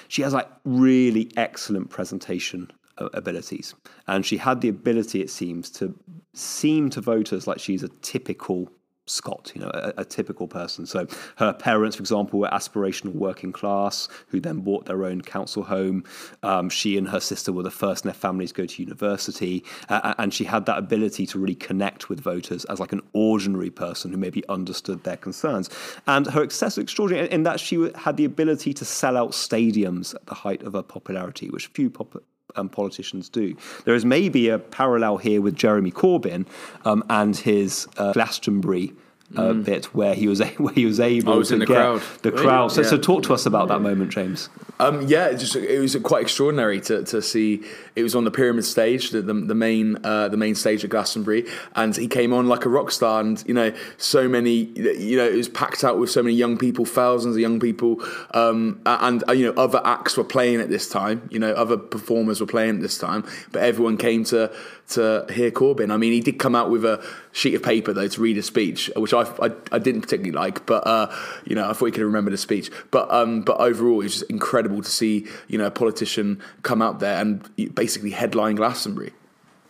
She 0.09 0.23
has 0.23 0.33
like 0.33 0.49
really 0.65 1.31
excellent 1.37 1.91
presentation 1.91 2.71
abilities. 2.99 3.75
And 4.07 4.25
she 4.25 4.37
had 4.37 4.61
the 4.61 4.69
ability, 4.69 5.21
it 5.21 5.31
seems, 5.31 5.71
to 5.71 5.95
seem 6.35 6.91
to 6.91 7.01
voters 7.01 7.47
like 7.47 7.59
she's 7.59 7.83
a 7.83 7.89
typical 8.03 8.71
Scot, 9.09 9.53
you 9.55 9.61
know, 9.61 9.71
a, 9.73 9.93
a, 9.99 10.05
typical 10.05 10.49
person. 10.49 10.85
So 10.85 11.07
her 11.37 11.53
parents, 11.53 11.95
for 11.95 12.03
example, 12.03 12.41
were 12.41 12.49
aspirational 12.49 13.15
working 13.15 13.53
class, 13.53 14.09
who 14.27 14.41
then 14.41 14.59
bought 14.63 14.87
their 14.87 15.05
own 15.05 15.21
council 15.21 15.63
home. 15.63 16.03
Um, 16.43 16.69
she 16.69 16.99
and 16.99 17.09
her 17.11 17.21
sister 17.21 17.53
were 17.53 17.63
the 17.63 17.71
first 17.71 18.05
in 18.05 18.09
their 18.09 18.15
families 18.15 18.51
to 18.51 18.63
go 18.63 18.67
to 18.67 18.83
university, 18.83 19.63
uh, 19.89 20.15
and 20.19 20.35
she 20.35 20.43
had 20.43 20.67
that 20.67 20.79
ability 20.79 21.25
to 21.27 21.39
really 21.39 21.55
connect 21.55 22.09
with 22.09 22.19
voters 22.19 22.65
as 22.65 22.81
like 22.81 22.91
an 22.91 23.03
ordinary 23.13 23.71
person 23.71 24.11
who 24.11 24.17
maybe 24.17 24.43
understood 24.49 25.05
their 25.05 25.17
concerns. 25.17 25.71
And 26.09 26.27
her 26.27 26.41
was 26.41 26.77
extraordinary 26.77 27.31
in 27.31 27.45
that 27.45 27.61
she 27.61 27.89
had 27.95 28.17
the 28.17 28.25
ability 28.25 28.75
to 28.75 28.85
sell 28.85 29.17
out 29.17 29.31
stadiums 29.31 30.17
at 30.17 30.27
the 30.27 30.35
height 30.35 30.65
of 30.65 30.73
her 30.73 30.83
popularity, 30.83 31.49
which 31.49 31.69
few 31.69 31.91
pop- 31.91 32.25
um, 32.57 32.69
politicians 32.69 33.29
do. 33.29 33.57
There 33.85 33.95
is 33.95 34.05
maybe 34.05 34.49
a 34.49 34.59
parallel 34.59 35.19
here 35.19 35.41
with 35.41 35.57
Jeremy 35.57 35.91
Corbyn 35.91 36.47
um, 36.85 37.05
and 37.09 37.37
his 37.37 37.87
uh, 37.97 38.13
Glastonbury 38.13 38.93
uh, 39.35 39.43
mm. 39.43 39.65
bit 39.65 39.87
where 39.87 40.15
he 40.15 40.29
was 40.29 40.41
where 40.59 40.75
he 40.75 40.87
was 40.87 41.01
able 41.01 41.39
was 41.39 41.49
to 41.49 41.59
the 41.59 41.67
get 41.67 41.75
crowd. 41.75 42.03
the 42.23 42.33
crowd. 42.33 42.73
So, 42.73 42.83
yeah. 42.83 42.89
so 42.89 42.99
talk 42.99 43.23
to 43.25 43.35
us 43.35 43.47
about 43.47 43.69
that 43.69 43.81
moment, 43.81 44.13
James. 44.13 44.49
Um, 44.79 45.07
yeah, 45.07 45.27
it, 45.29 45.39
just, 45.39 45.57
it 45.57 45.81
was 45.81 45.97
quite 45.97 46.23
extraordinary 46.23 46.81
to, 46.83 47.03
to 47.05 47.23
see. 47.23 47.65
It 47.97 48.03
was 48.03 48.15
on 48.15 48.25
the 48.25 48.31
pyramid 48.31 48.65
stage, 48.65 49.11
the, 49.11 49.23
the, 49.23 49.33
the 49.33 49.55
main 49.55 49.97
uh, 50.05 50.29
the 50.29 50.37
main 50.37 50.55
stage 50.55 50.85
at 50.85 50.91
Glastonbury, 50.91 51.47
and 51.75 51.97
he 51.97 52.07
came 52.07 52.33
on 52.33 52.47
like 52.47 52.65
a 52.67 52.69
rock 52.69 52.91
star. 52.91 53.21
And 53.21 53.43
you 53.47 53.55
know, 53.55 53.75
so 53.97 54.29
many, 54.29 54.53
you 54.77 55.17
know, 55.17 55.27
it 55.27 55.35
was 55.35 55.49
packed 55.49 55.83
out 55.83 55.99
with 55.99 56.11
so 56.11 56.23
many 56.23 56.35
young 56.35 56.59
people, 56.59 56.85
thousands 56.85 57.37
of 57.37 57.41
young 57.41 57.59
people, 57.59 58.03
um, 58.33 58.81
and 58.87 59.25
uh, 59.29 59.33
you 59.33 59.47
know, 59.47 59.61
other 59.61 59.81
acts 59.85 60.17
were 60.17 60.25
playing 60.25 60.61
at 60.61 60.69
this 60.69 60.89
time. 60.89 61.29
You 61.33 61.39
know, 61.39 61.53
other 61.53 61.77
performers 61.77 62.41
were 62.41 62.47
playing 62.47 62.77
at 62.77 62.83
this 62.83 62.99
time, 62.99 63.25
but 63.53 63.63
everyone 63.63 63.97
came 63.97 64.25
to 64.25 64.55
to 64.89 65.27
hear 65.31 65.51
Corbyn. 65.51 65.91
I 65.93 65.97
mean, 65.97 66.13
he 66.13 66.21
did 66.21 66.39
come 66.39 66.55
out 66.55 66.71
with 66.71 66.85
a 66.85 67.05
sheet 67.33 67.55
of 67.55 67.63
paper 67.63 67.93
though 67.93 68.09
to 68.09 68.21
read 68.21 68.39
a 68.39 68.43
speech, 68.43 68.91
which 68.97 69.13
I, 69.13 69.23
I, 69.23 69.51
I 69.73 69.79
didn't 69.79 70.03
particularly 70.03 70.33
like, 70.33 70.67
but 70.67 70.87
uh, 70.87 71.15
you 71.45 71.55
know, 71.55 71.69
I 71.69 71.73
thought 71.73 71.87
he 71.87 71.93
could 71.93 72.05
remember 72.05 72.31
the 72.31 72.37
speech. 72.37 72.71
But 72.91 73.11
um, 73.11 73.43
but 73.43 73.59
overall, 73.59 74.01
it 74.01 74.05
was 74.05 74.19
just 74.19 74.31
incredible 74.31 74.83
to 74.83 74.91
see 74.91 75.27
you 75.49 75.59
know 75.59 75.67
a 75.67 75.71
politician 75.71 76.41
come 76.63 76.83
out 76.83 77.01
there 77.01 77.21
and 77.21 77.49
basically 77.75 78.11
headline 78.11 78.57
Glastonbury. 78.57 79.13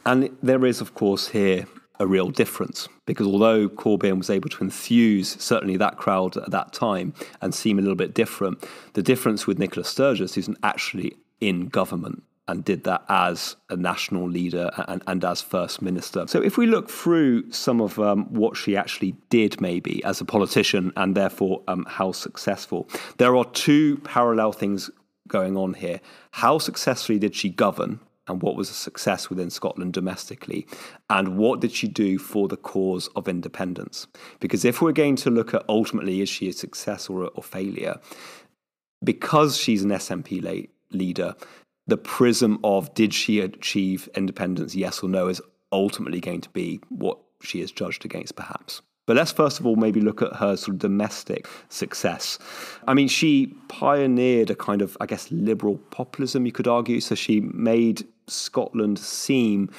And 0.04 0.36
there 0.42 0.64
is, 0.64 0.80
of 0.80 0.94
course, 0.94 1.28
here 1.28 1.66
a 1.98 2.06
real 2.06 2.30
difference 2.30 2.88
because 3.06 3.26
although 3.26 3.68
Corbyn 3.68 4.18
was 4.18 4.28
able 4.30 4.50
to 4.50 4.62
enthuse 4.62 5.36
certainly 5.42 5.76
that 5.78 5.96
crowd 5.96 6.36
at 6.36 6.50
that 6.50 6.72
time 6.72 7.14
and 7.40 7.54
seem 7.54 7.78
a 7.78 7.82
little 7.82 7.96
bit 7.96 8.14
different, 8.14 8.64
the 8.92 9.02
difference 9.02 9.46
with 9.46 9.58
Nicola 9.58 9.84
Sturgeon, 9.84 10.28
who's 10.32 10.50
actually 10.62 11.16
in 11.40 11.68
government 11.68 12.22
and 12.48 12.64
did 12.64 12.84
that 12.84 13.04
as 13.08 13.56
a 13.70 13.76
national 13.76 14.28
leader 14.28 14.70
and, 14.88 15.02
and 15.06 15.24
as 15.24 15.42
first 15.42 15.82
minister. 15.82 16.26
So, 16.28 16.40
if 16.40 16.56
we 16.56 16.66
look 16.66 16.88
through 16.88 17.50
some 17.50 17.80
of 17.80 17.98
um, 17.98 18.32
what 18.32 18.56
she 18.56 18.76
actually 18.76 19.16
did, 19.30 19.60
maybe 19.60 20.02
as 20.04 20.20
a 20.20 20.24
politician, 20.24 20.92
and 20.96 21.14
therefore 21.14 21.62
um, 21.68 21.84
how 21.88 22.12
successful, 22.12 22.88
there 23.18 23.36
are 23.36 23.44
two 23.46 23.98
parallel 23.98 24.52
things 24.52 24.90
going 25.28 25.56
on 25.56 25.74
here. 25.74 26.00
How 26.30 26.58
successfully 26.58 27.18
did 27.18 27.34
she 27.34 27.48
govern? 27.48 28.00
And 28.28 28.42
what 28.42 28.56
was 28.56 28.70
a 28.70 28.74
success 28.74 29.30
within 29.30 29.50
Scotland 29.50 29.92
domestically? 29.92 30.66
And 31.08 31.38
what 31.38 31.60
did 31.60 31.70
she 31.70 31.86
do 31.86 32.18
for 32.18 32.48
the 32.48 32.56
cause 32.56 33.08
of 33.14 33.28
independence? 33.28 34.08
Because 34.40 34.64
if 34.64 34.82
we're 34.82 34.92
going 34.92 35.14
to 35.16 35.30
look 35.30 35.54
at 35.54 35.64
ultimately, 35.68 36.20
is 36.20 36.28
she 36.28 36.48
a 36.48 36.52
success 36.52 37.08
or 37.08 37.30
a 37.36 37.42
failure? 37.42 38.00
Because 39.04 39.56
she's 39.56 39.84
an 39.84 39.90
SNP 39.90 40.68
leader, 40.90 41.36
the 41.86 41.96
prism 41.96 42.58
of 42.64 42.92
did 42.94 43.14
she 43.14 43.40
achieve 43.40 44.08
independence, 44.14 44.74
yes 44.74 45.02
or 45.02 45.08
no, 45.08 45.28
is 45.28 45.40
ultimately 45.72 46.20
going 46.20 46.40
to 46.40 46.50
be 46.50 46.80
what 46.88 47.18
she 47.42 47.60
is 47.60 47.70
judged 47.70 48.04
against, 48.04 48.36
perhaps. 48.36 48.82
But 49.06 49.16
let's 49.16 49.30
first 49.30 49.60
of 49.60 49.66
all 49.66 49.76
maybe 49.76 50.00
look 50.00 50.20
at 50.20 50.34
her 50.34 50.56
sort 50.56 50.74
of 50.74 50.78
domestic 50.80 51.46
success. 51.68 52.38
I 52.88 52.94
mean, 52.94 53.06
she 53.06 53.54
pioneered 53.68 54.50
a 54.50 54.56
kind 54.56 54.82
of, 54.82 54.96
I 55.00 55.06
guess, 55.06 55.30
liberal 55.30 55.78
populism, 55.90 56.44
you 56.44 56.52
could 56.52 56.66
argue. 56.66 57.00
So 57.00 57.14
she 57.14 57.40
made 57.40 58.04
Scotland 58.26 58.98
seem 58.98 59.70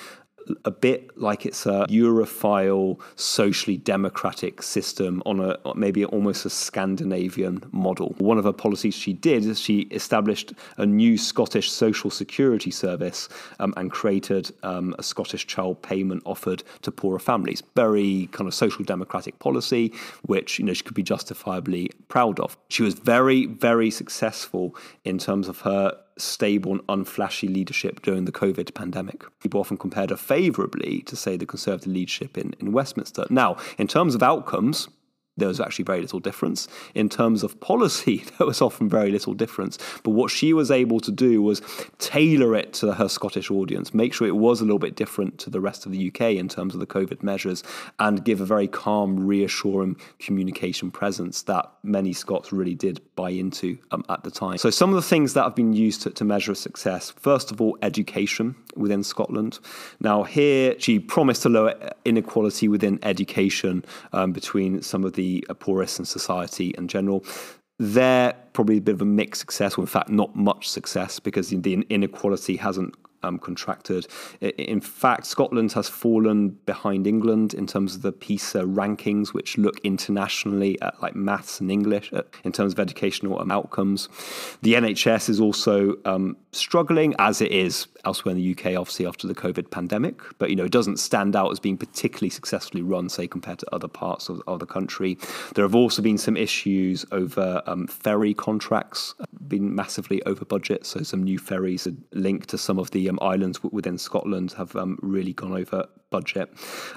a 0.66 0.72
bit 0.72 1.18
like 1.18 1.46
it's 1.46 1.66
a 1.66 1.86
Europhile, 1.90 3.00
socially 3.16 3.78
democratic 3.78 4.62
system 4.62 5.22
on 5.26 5.40
a 5.40 5.58
maybe 5.76 6.06
almost 6.06 6.46
a 6.46 6.50
Scandinavian 6.50 7.64
model. 7.72 8.16
One 8.18 8.38
of 8.38 8.46
her 8.46 8.54
policies 8.54 8.96
she 8.96 9.14
did 9.14 9.46
is 9.46 9.60
she 9.60 9.82
established 9.92 10.54
a 10.78 10.86
new 10.86 11.18
Scottish 11.18 11.72
social 11.72 12.10
security 12.10 12.72
service 12.72 13.30
um, 13.60 13.74
and 13.78 13.92
created 13.92 14.52
um, 14.64 14.96
a 14.98 15.04
Scottish 15.04 15.48
child 15.48 15.82
payment 15.82 16.24
offered 16.26 16.64
to 16.82 16.92
poorer 16.92 17.20
families. 17.20 17.64
Very 17.76 18.28
kind 18.32 18.48
of 18.48 18.54
social 18.54 18.84
democratic 18.84 19.40
policy, 19.40 19.94
which 20.24 20.60
you 20.60 20.66
know 20.66 20.74
she 20.74 20.84
could 20.84 20.96
be 20.96 21.04
justifiably 21.04 21.92
proud 22.08 22.40
of. 22.40 22.58
She 22.70 22.84
was 22.84 22.94
very, 22.94 23.46
very 23.46 23.92
successful 23.92 24.76
in 25.04 25.18
terms 25.18 25.48
of 25.48 25.62
her 25.62 25.98
stable 26.18 26.72
and 26.72 26.88
unflashy 26.88 27.54
leadership 27.54 28.02
during 28.02 28.26
the 28.26 28.32
COVID 28.32 28.74
pandemic. 28.74 29.24
People 29.40 29.60
often 29.60 29.78
compared 29.78 30.10
her 30.10 30.18
favourably 30.18 31.02
to, 31.04 31.16
say, 31.16 31.38
the 31.38 31.46
Conservative 31.46 31.92
leadership 31.92 32.38
in, 32.38 32.54
in 32.60 32.72
Westminster. 32.72 33.26
Now, 33.30 33.58
in 33.78 33.88
terms 33.88 34.16
of 34.16 34.24
outcomes, 34.24 34.90
there 35.38 35.48
was 35.48 35.60
actually 35.60 35.86
very 35.86 36.02
little 36.02 36.20
difference. 36.20 36.68
In 36.96 37.10
terms 37.10 37.44
of 37.44 37.60
policy, 37.60 38.24
there 38.38 38.48
was 38.48 38.62
often 38.62 38.90
very 38.90 39.12
little 39.12 39.34
difference. 39.34 39.78
But 40.04 40.12
what 40.12 40.32
she 40.32 40.54
was 40.54 40.72
able 40.72 41.00
to 41.02 41.12
do 41.12 41.42
was 41.42 41.62
tailor 42.00 42.56
it 42.56 42.74
to 42.74 42.94
her 42.94 43.08
Scottish 43.08 43.52
audience, 43.52 43.94
make 43.94 44.14
sure 44.14 44.28
it 44.28 44.36
was 44.36 44.62
a 44.62 44.64
little 44.64 44.80
bit 44.80 44.96
different 44.96 45.38
to 45.40 45.50
the 45.50 45.62
rest 45.62 45.86
of 45.86 45.92
the 45.92 46.08
UK 46.08 46.22
in 46.22 46.48
terms 46.48 46.74
of 46.74 46.80
the 46.80 46.88
COVID 46.88 47.24
measures, 47.24 47.64
and 48.00 48.24
give 48.24 48.42
a 48.42 48.46
very 48.46 48.68
calm, 48.68 49.26
reassuring 49.26 49.96
communication 50.20 50.92
presence 50.92 51.44
that 51.44 51.72
many 51.84 52.14
Scots 52.14 52.52
really 52.52 52.76
did 52.76 53.02
buy 53.16 53.30
into 53.30 53.78
um, 53.92 54.04
at 54.10 54.24
the 54.24 54.32
time. 54.32 54.58
So, 54.58 54.70
some 54.70 54.90
of 54.90 54.96
the 54.96 55.02
things 55.02 55.34
that 55.34 55.44
have 55.44 55.56
been 55.56 55.74
used 55.74 56.02
to, 56.04 56.10
to 56.12 56.24
measure 56.24 56.56
success 56.56 57.12
first 57.12 57.52
of 57.52 57.62
all, 57.62 57.78
education 57.82 58.56
within 58.76 59.04
Scotland. 59.04 59.60
Now, 60.00 60.24
here 60.24 60.76
she 60.80 61.00
promised 61.00 61.44
to 61.44 61.50
lower 61.50 61.76
inequality 62.06 62.68
within 62.68 63.00
education 63.04 63.84
um, 64.14 64.32
between 64.32 64.82
some 64.82 65.04
of 65.04 65.14
the 65.14 65.24
the 65.48 65.56
poorest 65.56 66.00
in 66.00 66.06
society 66.06 66.74
in 66.78 66.88
general. 66.88 67.24
They're 67.80 68.34
probably 68.54 68.78
a 68.78 68.82
bit 68.82 68.96
of 68.96 69.02
a 69.02 69.06
mixed 69.06 69.40
success, 69.42 69.78
or 69.78 69.82
in 69.82 69.88
fact, 69.88 70.10
not 70.10 70.36
much 70.36 70.68
success, 70.68 71.20
because 71.20 71.50
the 71.50 71.86
inequality 71.90 72.56
hasn't 72.58 72.96
um, 73.28 73.40
contracted. 73.40 74.08
In 74.42 74.82
fact, 74.82 75.26
Scotland 75.26 75.74
has 75.74 75.90
fallen 75.90 76.50
behind 76.66 77.06
England 77.08 77.54
in 77.54 77.68
terms 77.68 77.96
of 77.96 78.02
the 78.02 78.12
PISA 78.12 78.62
rankings, 78.64 79.34
which 79.34 79.58
look 79.58 79.80
internationally 79.84 80.82
at 80.82 81.02
like 81.02 81.16
maths 81.16 81.60
and 81.60 81.72
English 81.72 82.12
uh, 82.14 82.24
in 82.44 82.52
terms 82.52 82.74
of 82.74 82.80
educational 82.80 83.40
um, 83.40 83.52
outcomes. 83.52 84.10
The 84.62 84.74
NHS 84.74 85.30
is 85.30 85.40
also 85.40 85.96
um, 86.06 86.38
struggling, 86.52 87.16
as 87.20 87.42
it 87.42 87.52
is 87.52 87.88
elsewhere 88.06 88.34
in 88.36 88.38
the 88.38 88.52
UK, 88.52 88.78
obviously 88.78 89.06
after 89.06 89.28
the 89.28 89.36
COVID 89.36 89.70
pandemic. 89.70 90.22
But 90.40 90.50
you 90.50 90.56
know, 90.56 90.66
it 90.66 90.72
doesn't 90.72 90.98
stand 90.98 91.36
out 91.36 91.52
as 91.52 91.60
being 91.60 91.78
particularly 91.78 92.30
successfully 92.30 92.82
run, 92.82 93.10
say, 93.10 93.28
compared 93.28 93.60
to 93.60 93.76
other 93.76 93.88
parts 93.88 94.30
of, 94.30 94.42
of 94.48 94.60
the 94.60 94.66
country. 94.66 95.18
There 95.56 95.66
have 95.66 95.76
also 95.76 96.02
been 96.02 96.18
some 96.18 96.38
issues 96.38 97.06
over 97.12 97.62
um, 97.66 97.88
ferry 97.88 98.34
contracts, 98.34 99.14
been 99.48 99.76
massively 99.76 100.24
over 100.24 100.46
budget. 100.46 100.86
So 100.86 101.04
some 101.04 101.24
new 101.24 101.40
ferries 101.40 101.88
are 101.88 101.94
linked 102.14 102.50
to 102.50 102.58
some 102.58 102.80
of 102.80 102.92
the 102.92 103.08
um, 103.20 103.28
islands 103.28 103.64
within 103.64 103.98
Scotland 103.98 104.54
have 104.54 104.76
um, 104.76 104.98
really 105.02 105.34
gone 105.34 105.54
over 105.54 105.88
budget. 106.10 106.50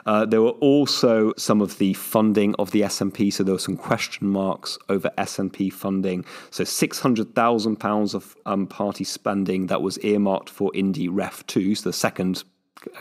Uh, 0.06 0.24
there 0.24 0.40
were 0.40 0.50
also 0.60 1.32
some 1.36 1.60
of 1.60 1.78
the 1.78 1.94
funding 1.94 2.54
of 2.58 2.70
the 2.70 2.82
SNP, 2.82 3.32
so 3.32 3.42
there 3.42 3.54
were 3.54 3.58
some 3.58 3.76
question 3.76 4.28
marks 4.28 4.78
over 4.88 5.10
SNP 5.18 5.72
funding. 5.72 6.24
So 6.50 6.64
six 6.64 7.00
hundred 7.00 7.34
thousand 7.34 7.76
pounds 7.76 8.14
of 8.14 8.36
um, 8.46 8.66
party 8.66 9.04
spending 9.04 9.66
that 9.66 9.82
was 9.82 9.98
earmarked 9.98 10.50
for 10.50 10.70
Indyref 10.72 11.46
Two, 11.46 11.74
so 11.74 11.88
the 11.88 11.92
second 11.92 12.44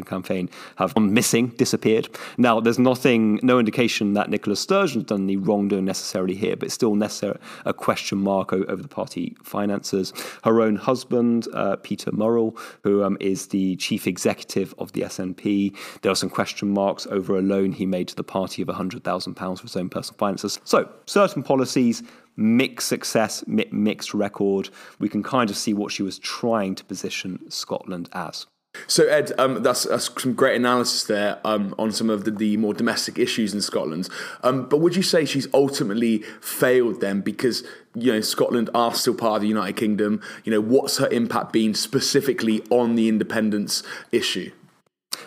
campaign 0.06 0.50
have 0.78 0.94
gone 0.94 1.14
missing, 1.14 1.48
disappeared. 1.50 2.10
Now, 2.38 2.60
there's 2.60 2.80
nothing, 2.80 3.40
no 3.44 3.60
indication 3.60 4.14
that 4.14 4.30
Nicola 4.30 4.56
Sturgeon's 4.56 5.06
done 5.06 5.24
any 5.24 5.38
wrongdoing 5.38 5.86
necessarily 5.86 6.36
here, 6.36 6.56
but 6.56 6.72
still 6.72 6.96
necessary 6.96 7.38
a 7.66 7.74
question 7.74 8.18
mark 8.18 8.54
over 8.54 8.82
the 8.82 8.88
party 8.88 9.36
finances. 9.44 10.14
Her 10.44 10.62
own 10.62 10.76
husband, 10.76 11.48
uh, 11.54 11.78
Peter 11.78 12.12
Murrell, 12.12 12.58
who 12.84 13.04
um, 13.04 13.18
is 13.20 13.48
the 13.48 13.76
chief 13.78 14.08
executive 14.08 14.74
of 14.78 14.92
the 14.94 15.02
SNP, 15.02 15.76
there 16.02 16.12
are 16.12 16.16
some 16.16 16.30
question 16.30 16.70
marks 16.70 17.08
over 17.08 17.38
a 17.38 17.42
loan 17.42 17.72
he 17.72 17.86
made 17.86 18.08
to 18.10 18.16
the 18.16 18.24
party 18.24 18.62
of 18.62 18.68
£100,000 18.68 19.58
for 19.58 19.64
his 19.64 19.76
own 19.76 19.90
personal 19.90 20.18
finances. 20.18 20.60
So, 20.64 20.90
certain 21.06 21.44
policies 21.44 22.04
mixed 22.40 22.88
success, 22.88 23.44
mixed 23.48 24.14
record. 24.14 24.70
We 24.98 25.10
can 25.10 25.22
kind 25.22 25.50
of 25.50 25.58
see 25.58 25.74
what 25.74 25.92
she 25.92 26.04
was 26.04 26.18
trying 26.18 26.76
to 26.76 26.86
position 26.86 27.52
Scotland 27.52 28.10
as. 28.14 28.48
So 28.88 29.08
Ed, 29.08 29.32
um, 29.40 29.64
that's, 29.64 29.84
that's, 29.84 30.10
some 30.22 30.34
great 30.34 30.56
analysis 30.56 31.04
there 31.04 31.40
um, 31.44 31.74
on 31.80 31.92
some 31.92 32.10
of 32.10 32.24
the, 32.24 32.32
the, 32.32 32.58
more 32.58 32.74
domestic 32.74 33.18
issues 33.18 33.54
in 33.54 33.62
Scotland. 33.62 34.10
Um, 34.44 34.70
but 34.70 34.78
would 34.78 34.96
you 34.96 35.02
say 35.04 35.26
she's 35.26 35.48
ultimately 35.54 36.20
failed 36.42 37.02
then 37.02 37.22
because 37.22 37.64
you 37.96 38.14
know 38.14 38.22
Scotland 38.22 38.70
are 38.76 38.94
still 38.94 39.16
part 39.16 39.38
of 39.38 39.42
the 39.42 39.48
United 39.48 39.76
Kingdom? 39.76 40.22
You 40.44 40.52
know, 40.52 40.62
what's 40.62 40.98
her 40.98 41.08
impact 41.08 41.52
been 41.52 41.74
specifically 41.74 42.64
on 42.70 42.96
the 42.96 43.10
independence 43.10 43.82
issue? 44.12 44.52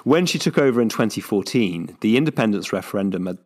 When 0.04 0.26
she 0.26 0.38
took 0.38 0.58
over 0.58 0.80
in 0.80 0.88
2014, 0.88 1.99
the 2.00 2.16
independence 2.16 2.72
referendum 2.72 3.26
had 3.26 3.38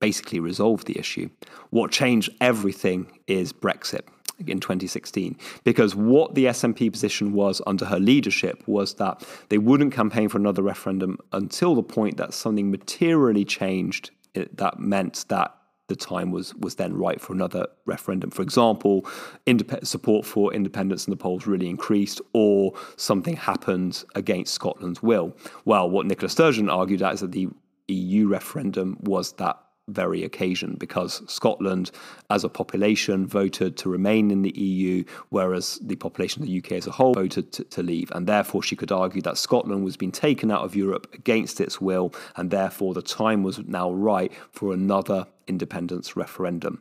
basically 0.00 0.40
resolved 0.40 0.86
the 0.86 0.98
issue. 0.98 1.30
What 1.70 1.90
changed 1.90 2.30
everything 2.40 3.06
is 3.26 3.52
Brexit 3.52 4.02
in 4.46 4.60
2016 4.60 5.36
because 5.62 5.94
what 5.94 6.34
the 6.34 6.46
SNP 6.46 6.90
position 6.90 7.32
was 7.32 7.62
under 7.66 7.84
her 7.84 8.00
leadership 8.00 8.62
was 8.66 8.94
that 8.94 9.24
they 9.48 9.58
wouldn't 9.58 9.92
campaign 9.92 10.28
for 10.28 10.38
another 10.38 10.62
referendum 10.62 11.18
until 11.32 11.74
the 11.74 11.82
point 11.82 12.16
that 12.16 12.34
something 12.34 12.70
materially 12.70 13.44
changed 13.44 14.10
that 14.34 14.78
meant 14.78 15.24
that 15.28 15.54
the 15.88 15.96
time 15.96 16.30
was 16.30 16.54
was 16.54 16.76
then 16.76 16.94
right 16.94 17.20
for 17.20 17.32
another 17.32 17.66
referendum. 17.84 18.30
For 18.30 18.42
example, 18.42 19.06
indep- 19.46 19.86
support 19.86 20.24
for 20.24 20.52
independence 20.52 21.06
in 21.06 21.10
the 21.10 21.16
polls 21.16 21.46
really 21.46 21.68
increased, 21.68 22.20
or 22.32 22.72
something 22.96 23.36
happened 23.36 24.02
against 24.14 24.54
Scotland's 24.54 25.02
will. 25.02 25.36
Well, 25.64 25.90
what 25.90 26.06
Nicola 26.06 26.30
Sturgeon 26.30 26.70
argued 26.70 27.02
at 27.02 27.14
is 27.14 27.20
that 27.20 27.32
the 27.32 27.48
EU 27.88 28.28
referendum 28.28 28.96
was 29.00 29.32
that 29.32 29.60
very 29.88 30.24
occasion 30.24 30.76
because 30.78 31.22
Scotland, 31.30 31.90
as 32.30 32.44
a 32.44 32.48
population, 32.48 33.26
voted 33.26 33.76
to 33.76 33.88
remain 33.88 34.30
in 34.30 34.42
the 34.42 34.58
EU, 34.58 35.04
whereas 35.28 35.78
the 35.82 35.96
population 35.96 36.42
of 36.42 36.48
the 36.48 36.58
UK 36.58 36.72
as 36.72 36.86
a 36.86 36.90
whole 36.90 37.14
voted 37.14 37.52
to, 37.52 37.64
to, 37.64 37.82
leave. 37.82 38.10
And 38.12 38.26
therefore, 38.26 38.62
she 38.62 38.76
could 38.76 38.92
argue 38.92 39.20
that 39.22 39.36
Scotland 39.36 39.84
was 39.84 39.96
being 39.96 40.12
taken 40.12 40.50
out 40.50 40.62
of 40.62 40.74
Europe 40.74 41.12
against 41.12 41.60
its 41.60 41.80
will, 41.80 42.14
and 42.36 42.50
therefore 42.50 42.94
the 42.94 43.02
time 43.02 43.42
was 43.42 43.58
now 43.58 43.92
right 43.92 44.32
for 44.52 44.72
another 44.72 45.26
independence 45.46 46.16
referendum. 46.16 46.80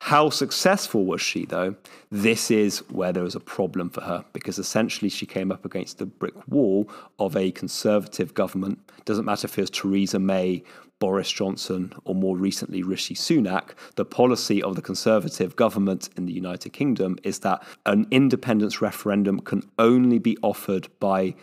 How 0.00 0.28
successful 0.28 1.06
was 1.06 1.22
she, 1.22 1.46
though? 1.46 1.74
This 2.10 2.50
is 2.50 2.80
where 2.90 3.12
there 3.12 3.22
was 3.22 3.34
a 3.34 3.40
problem 3.40 3.88
for 3.88 4.02
her 4.02 4.22
because 4.34 4.58
essentially 4.58 5.08
she 5.08 5.24
came 5.24 5.50
up 5.50 5.64
against 5.64 5.98
the 5.98 6.04
brick 6.04 6.34
wall 6.46 6.88
of 7.18 7.36
a 7.36 7.50
conservative 7.52 8.34
government. 8.34 8.78
Doesn't 9.06 9.24
matter 9.24 9.46
if 9.46 9.56
it 9.56 9.62
was 9.62 9.70
Theresa 9.70 10.18
May 10.18 10.62
Boris 11.04 11.30
Johnson 11.30 11.92
or 12.06 12.14
more 12.14 12.34
recently 12.34 12.82
Rishi 12.82 13.14
Sunak, 13.14 13.72
the 13.96 14.06
policy 14.06 14.62
of 14.62 14.74
the 14.74 14.80
Conservative 14.80 15.54
government 15.54 16.08
in 16.16 16.24
the 16.24 16.32
United 16.32 16.70
Kingdom 16.70 17.18
is 17.22 17.40
that 17.40 17.62
an 17.84 18.06
independence 18.10 18.80
referendum 18.80 19.38
can 19.40 19.68
only 19.78 20.18
be 20.18 20.38
offered 20.40 20.88
by 21.00 21.34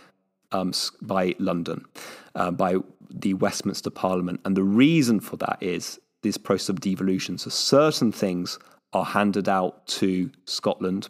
um, 0.52 0.74
by 1.04 1.36
London, 1.38 1.86
uh, 2.34 2.50
by 2.50 2.78
the 3.12 3.36
Westminster 3.36 3.92
Parliament, 3.92 4.42
and 4.46 4.58
the 4.58 4.64
reason 4.64 5.20
for 5.20 5.38
that 5.38 5.60
is 5.62 6.00
this 6.24 6.38
process 6.40 6.70
of 6.70 6.80
devolution. 6.80 7.38
So 7.38 7.52
certain 7.52 8.12
things 8.12 8.58
are 8.94 9.06
handed 9.06 9.48
out 9.48 9.86
to 10.00 10.32
Scotland, 10.46 11.10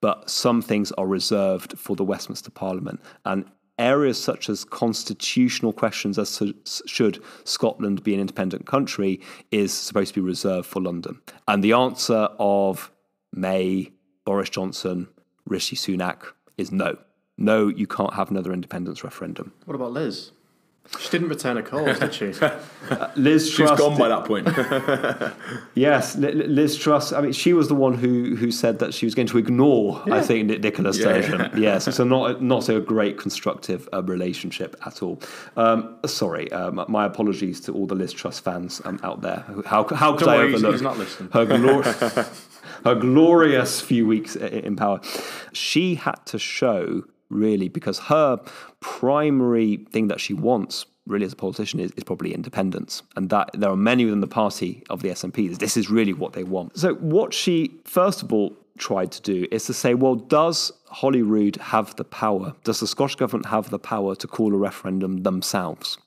but 0.00 0.30
some 0.30 0.62
things 0.62 0.90
are 0.92 1.06
reserved 1.06 1.78
for 1.78 1.96
the 1.96 2.04
Westminster 2.04 2.50
Parliament, 2.50 2.98
and 3.26 3.44
areas 3.80 4.22
such 4.22 4.48
as 4.48 4.64
constitutional 4.64 5.72
questions 5.72 6.18
as 6.18 6.36
to 6.36 6.54
should 6.86 7.22
Scotland 7.44 8.04
be 8.04 8.14
an 8.14 8.20
independent 8.20 8.66
country 8.66 9.20
is 9.50 9.72
supposed 9.72 10.14
to 10.14 10.20
be 10.20 10.26
reserved 10.26 10.68
for 10.68 10.80
London. 10.80 11.20
And 11.48 11.64
the 11.64 11.72
answer 11.72 12.28
of 12.38 12.92
May, 13.32 13.90
Boris 14.24 14.50
Johnson, 14.50 15.08
Rishi 15.46 15.76
Sunak 15.76 16.32
is 16.56 16.70
no. 16.70 16.98
No, 17.38 17.68
you 17.68 17.86
can't 17.86 18.14
have 18.14 18.30
another 18.30 18.52
independence 18.52 19.02
referendum. 19.02 19.52
What 19.64 19.74
about 19.74 19.92
Liz? 19.92 20.32
She 20.98 21.08
didn't 21.08 21.28
return 21.28 21.56
a 21.56 21.62
call, 21.62 21.84
did 21.84 22.12
she? 22.12 22.32
uh, 22.40 23.10
Liz 23.14 23.46
She's 23.46 23.56
Truss 23.56 23.70
She's 23.70 23.78
gone 23.78 23.96
by 23.96 24.08
that 24.08 24.24
point. 24.24 24.48
yes, 25.74 26.16
Liz 26.16 26.76
Truss. 26.76 27.12
I 27.12 27.20
mean, 27.20 27.32
she 27.32 27.52
was 27.52 27.68
the 27.68 27.76
one 27.76 27.94
who 27.94 28.34
who 28.34 28.50
said 28.50 28.80
that 28.80 28.92
she 28.92 29.06
was 29.06 29.14
going 29.14 29.28
to 29.28 29.38
ignore. 29.38 30.02
Yeah. 30.06 30.16
I 30.16 30.20
think 30.20 30.48
Nicola 30.48 30.92
Sturgeon. 30.92 31.40
Yeah. 31.40 31.50
yes, 31.56 31.94
so 31.94 32.02
not 32.02 32.42
not 32.42 32.68
a 32.68 32.80
great 32.80 33.18
constructive 33.18 33.88
uh, 33.92 34.02
relationship 34.02 34.74
at 34.84 35.00
all. 35.00 35.22
Um, 35.56 35.96
sorry, 36.06 36.50
uh, 36.50 36.72
my 36.72 37.04
apologies 37.04 37.60
to 37.62 37.72
all 37.72 37.86
the 37.86 37.94
Liz 37.94 38.12
Truss 38.12 38.40
fans 38.40 38.82
um, 38.84 38.98
out 39.04 39.20
there. 39.22 39.44
How 39.66 39.84
how 39.94 40.14
could 40.14 40.24
Don't 40.24 40.34
I 40.34 40.38
worry, 40.38 40.54
overlook 40.54 40.72
he's 40.72 40.82
not 40.82 40.98
listening. 40.98 41.30
her 41.32 41.46
glor- 41.46 42.40
her 42.84 42.94
glorious 42.96 43.80
few 43.80 44.08
weeks 44.08 44.34
in 44.34 44.74
power? 44.74 45.00
She 45.52 45.94
had 45.94 46.16
to 46.26 46.38
show 46.38 47.04
really, 47.30 47.68
because 47.68 47.98
her 47.98 48.40
primary 48.80 49.86
thing 49.92 50.08
that 50.08 50.20
she 50.20 50.34
wants 50.34 50.86
really 51.06 51.24
as 51.24 51.32
a 51.32 51.36
politician 51.36 51.80
is, 51.80 51.90
is 51.92 52.04
probably 52.04 52.32
independence. 52.34 53.02
And 53.16 53.30
that 53.30 53.50
there 53.54 53.70
are 53.70 53.76
many 53.76 54.04
within 54.04 54.20
the 54.20 54.26
party 54.26 54.82
of 54.90 55.02
the 55.02 55.08
SNP. 55.08 55.58
This 55.58 55.76
is 55.76 55.90
really 55.90 56.12
what 56.12 56.34
they 56.34 56.44
want. 56.44 56.78
So 56.78 56.94
what 56.94 57.34
she 57.34 57.72
first 57.84 58.22
of 58.22 58.32
all 58.32 58.56
tried 58.78 59.12
to 59.12 59.22
do 59.22 59.46
is 59.50 59.66
to 59.66 59.74
say, 59.74 59.94
well, 59.94 60.14
does 60.14 60.72
Holyrood 60.86 61.56
have 61.56 61.94
the 61.96 62.04
power? 62.04 62.54
Does 62.64 62.80
the 62.80 62.86
Scottish 62.86 63.16
government 63.16 63.46
have 63.46 63.70
the 63.70 63.78
power 63.78 64.14
to 64.16 64.26
call 64.26 64.54
a 64.54 64.56
referendum 64.56 65.22
themselves? 65.22 65.98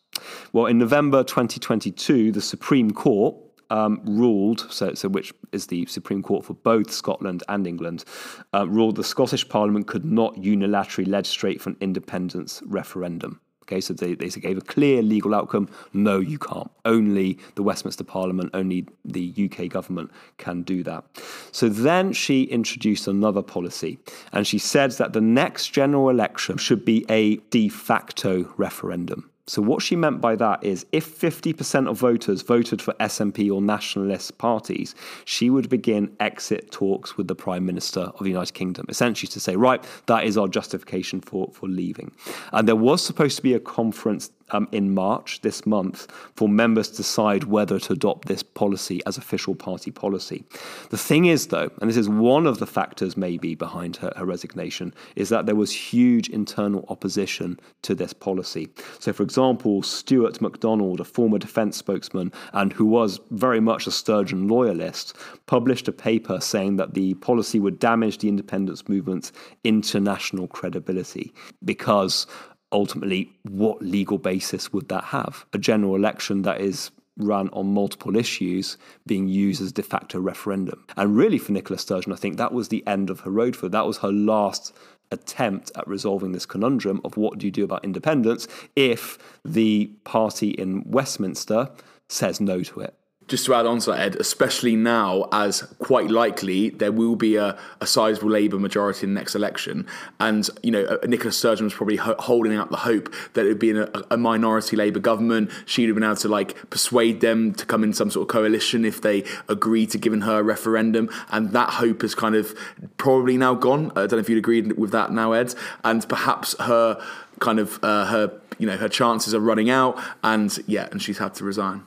Well, 0.51 0.67
in 0.67 0.77
November 0.77 1.23
2022, 1.23 2.31
the 2.31 2.41
Supreme 2.41 2.91
Court 2.91 3.36
um, 3.73 3.99
ruled, 4.05 4.67
so, 4.69 4.93
so 4.93 5.09
which 5.09 5.33
is 5.51 5.67
the 5.67 5.86
Supreme 5.88 6.21
Court 6.21 6.45
for 6.45 6.53
both 6.53 6.91
Scotland 6.91 7.41
and 7.49 7.65
England, 7.65 8.05
uh, 8.53 8.67
ruled 8.67 8.95
the 8.95 9.03
Scottish 9.03 9.49
Parliament 9.49 9.88
could 9.88 10.05
not 10.05 10.36
unilaterally 10.36 11.07
legislate 11.07 11.59
for 11.59 11.71
an 11.71 11.77
independence 11.81 12.62
referendum. 12.67 13.41
Okay, 13.63 13.81
so 13.81 13.93
they, 13.93 14.13
they 14.13 14.29
gave 14.29 14.57
a 14.57 14.62
clear 14.62 15.01
legal 15.01 15.33
outcome. 15.33 15.69
No, 15.93 16.19
you 16.19 16.38
can't. 16.38 16.69
Only 16.86 17.39
the 17.55 17.63
Westminster 17.63 18.03
Parliament, 18.03 18.51
only 18.53 18.86
the 19.05 19.33
UK 19.38 19.69
government 19.69 20.12
can 20.38 20.62
do 20.62 20.83
that. 20.83 21.05
So 21.51 21.69
then 21.69 22.13
she 22.13 22.43
introduced 22.43 23.07
another 23.07 23.41
policy, 23.41 23.97
and 24.33 24.45
she 24.45 24.59
said 24.59 24.91
that 24.93 25.13
the 25.13 25.21
next 25.21 25.69
general 25.69 26.09
election 26.09 26.57
should 26.57 26.86
be 26.86 27.05
a 27.09 27.38
de 27.49 27.69
facto 27.69 28.53
referendum. 28.57 29.31
So, 29.45 29.62
what 29.62 29.82
she 29.82 29.97
meant 29.97 30.21
by 30.21 30.38
that 30.38 30.63
is 30.63 30.86
if 30.93 31.19
50% 31.19 31.89
of 31.89 31.97
voters 31.97 32.41
voted 32.41 32.82
for 32.82 32.93
SNP 32.93 33.51
or 33.51 33.62
nationalist 33.62 34.38
parties, 34.38 34.95
she 35.25 35.49
would 35.49 35.67
begin 35.67 36.15
exit 36.21 36.71
talks 36.71 37.17
with 37.17 37.27
the 37.27 37.36
Prime 37.36 37.65
Minister 37.65 38.01
of 38.01 38.19
the 38.19 38.29
United 38.29 38.53
Kingdom, 38.53 38.86
essentially 38.88 39.27
to 39.27 39.41
say, 39.41 39.58
right, 39.58 39.84
that 40.06 40.23
is 40.23 40.38
our 40.38 40.47
justification 40.47 41.19
for, 41.19 41.49
for 41.51 41.67
leaving. 41.67 42.13
And 42.53 42.69
there 42.69 42.77
was 42.77 43.03
supposed 43.03 43.36
to 43.36 43.41
be 43.41 43.53
a 43.53 43.60
conference 43.60 44.32
um, 44.54 44.68
in 44.72 44.94
March 44.94 45.42
this 45.42 45.66
month 45.66 46.10
for 46.36 46.48
members 46.48 46.89
to 46.89 46.98
decide 46.98 47.46
whether 47.46 47.80
to 47.80 47.94
adopt 47.94 48.28
this 48.28 48.44
policy 48.44 49.02
as 49.06 49.18
official 49.18 49.56
party 49.56 49.92
policy. 49.92 50.46
The 50.89 50.98
thing 50.98 51.26
is, 51.26 51.48
though, 51.48 51.70
and 51.82 51.89
this 51.89 51.98
is 51.98 52.08
one 52.08 52.48
of 52.48 52.60
the 52.60 52.68
factors 52.68 53.18
maybe 53.18 53.56
behind 53.56 53.98
her, 53.98 54.13
her 54.16 54.26
resignation, 54.26 54.94
is 55.16 55.30
that 55.30 55.46
there 55.46 55.56
was 55.56 55.72
huge 55.74 56.30
internal 56.30 56.86
opposition 56.89 57.60
to 57.82 57.96
this 57.96 58.13
policy. 58.13 58.70
So, 59.00 59.12
for 59.12 59.24
example, 59.24 59.84
Stewart 59.84 60.42
McDonald, 60.42 61.00
a 61.00 61.04
former 61.04 61.38
defence 61.38 61.78
spokesman 61.78 62.32
and 62.54 62.72
who 62.72 62.86
was 62.86 63.20
very 63.32 63.60
much 63.60 63.88
a 63.88 63.92
Sturgeon 63.92 64.48
loyalist, 64.48 65.16
published 65.48 65.88
a 65.88 65.92
paper 65.92 66.39
saying 66.39 66.78
that 66.78 66.94
the 66.94 67.16
policy 67.16 67.60
would 67.60 67.80
damage 67.80 68.20
the 68.20 68.30
independence 68.30 68.88
movement's 68.88 69.32
international 69.63 70.48
credibility 70.48 71.34
because 71.63 72.28
ultimately, 72.73 73.31
what 73.43 73.81
legal 73.81 74.17
basis 74.17 74.73
would 74.73 74.89
that 74.89 75.05
have? 75.05 75.45
A 75.53 75.57
general 75.57 75.95
election 75.95 76.41
that 76.41 76.59
is 76.59 76.91
run 77.17 77.49
on 77.49 77.73
multiple 77.73 78.17
issues 78.17 78.77
being 79.05 79.27
used 79.27 79.62
as 79.62 79.71
de 79.71 79.83
facto 79.83 80.19
referendum. 80.19 80.83
And 80.97 81.15
really, 81.15 81.38
for 81.38 81.51
Nicola 81.51 81.77
Sturgeon, 81.77 82.12
I 82.12 82.15
think 82.15 82.38
that 82.38 82.51
was 82.51 82.69
the 82.69 82.86
end 82.88 83.09
of 83.09 83.21
her 83.21 83.29
road 83.29 83.55
for 83.55 83.69
that 83.69 83.86
was 83.86 83.99
her 83.99 84.12
last 84.12 84.73
attempt 85.12 85.71
at 85.75 85.88
resolving 85.88 86.31
this 86.31 86.45
conundrum 86.45 86.99
of 87.05 87.15
what 87.17 87.38
do 87.38 87.45
you 87.45 87.51
do 87.51 87.63
about 87.63 87.86
independence 87.86 88.47
if 88.75 89.19
the 89.45 89.91
party 90.03 90.49
in 90.49 90.83
Westminster 90.89 91.69
says 92.09 92.41
no 92.41 92.63
to 92.63 92.79
it 92.79 92.95
just 93.27 93.45
to 93.45 93.53
add 93.53 93.65
on 93.65 93.79
to 93.79 93.91
that, 93.91 93.99
Ed, 93.99 94.15
especially 94.17 94.75
now 94.75 95.27
as 95.31 95.62
quite 95.79 96.09
likely 96.09 96.69
there 96.69 96.91
will 96.91 97.15
be 97.15 97.36
a, 97.36 97.57
a 97.79 97.88
sizable 97.88 98.29
Labour 98.29 98.59
majority 98.59 99.05
in 99.05 99.13
the 99.13 99.19
next 99.19 99.36
election. 99.36 99.88
And, 100.19 100.49
you 100.62 100.71
know, 100.71 100.83
uh, 100.86 100.97
Nicola 101.07 101.31
Sturgeon 101.31 101.65
was 101.65 101.73
probably 101.73 101.95
ho- 101.97 102.15
holding 102.19 102.53
out 102.55 102.69
the 102.69 102.77
hope 102.77 103.13
that 103.33 103.45
it 103.45 103.49
would 103.49 103.59
be 103.59 103.71
a, 103.71 103.89
a, 104.12 104.17
minority 104.17 104.75
Labour 104.75 104.99
government. 104.99 105.51
She'd 105.65 105.88
have 105.88 105.95
been 105.95 106.03
able 106.03 106.15
to, 106.17 106.27
like, 106.27 106.69
persuade 106.69 107.21
them 107.21 107.53
to 107.53 107.65
come 107.65 107.83
in 107.83 107.93
some 107.93 108.09
sort 108.09 108.23
of 108.23 108.27
coalition 108.33 108.86
if 108.86 109.01
they 109.01 109.23
agreed 109.47 109.91
to 109.91 109.97
giving 109.97 110.21
her 110.21 110.39
a 110.39 110.43
referendum. 110.43 111.09
And 111.31 111.51
that 111.51 111.69
hope 111.71 112.01
has 112.01 112.15
kind 112.15 112.36
of 112.36 112.53
probably 112.97 113.38
now 113.38 113.55
gone. 113.55 113.91
I 113.91 114.01
don't 114.01 114.13
know 114.13 114.17
if 114.19 114.29
you'd 114.29 114.38
agree 114.38 114.62
with 114.62 114.91
that 114.91 115.12
now, 115.12 115.31
Ed. 115.31 115.55
And 115.83 116.07
perhaps 116.07 116.55
her 116.59 117.03
kind 117.39 117.59
of, 117.59 117.83
uh, 117.83 118.05
her, 118.05 118.39
you 118.59 118.67
know, 118.67 118.77
her 118.77 118.89
chances 118.89 119.33
are 119.33 119.39
running 119.39 119.69
out. 119.69 119.97
And, 120.23 120.57
yeah, 120.67 120.88
and 120.91 121.01
she's 121.01 121.17
had 121.17 121.33
to 121.36 121.43
resign. 121.43 121.83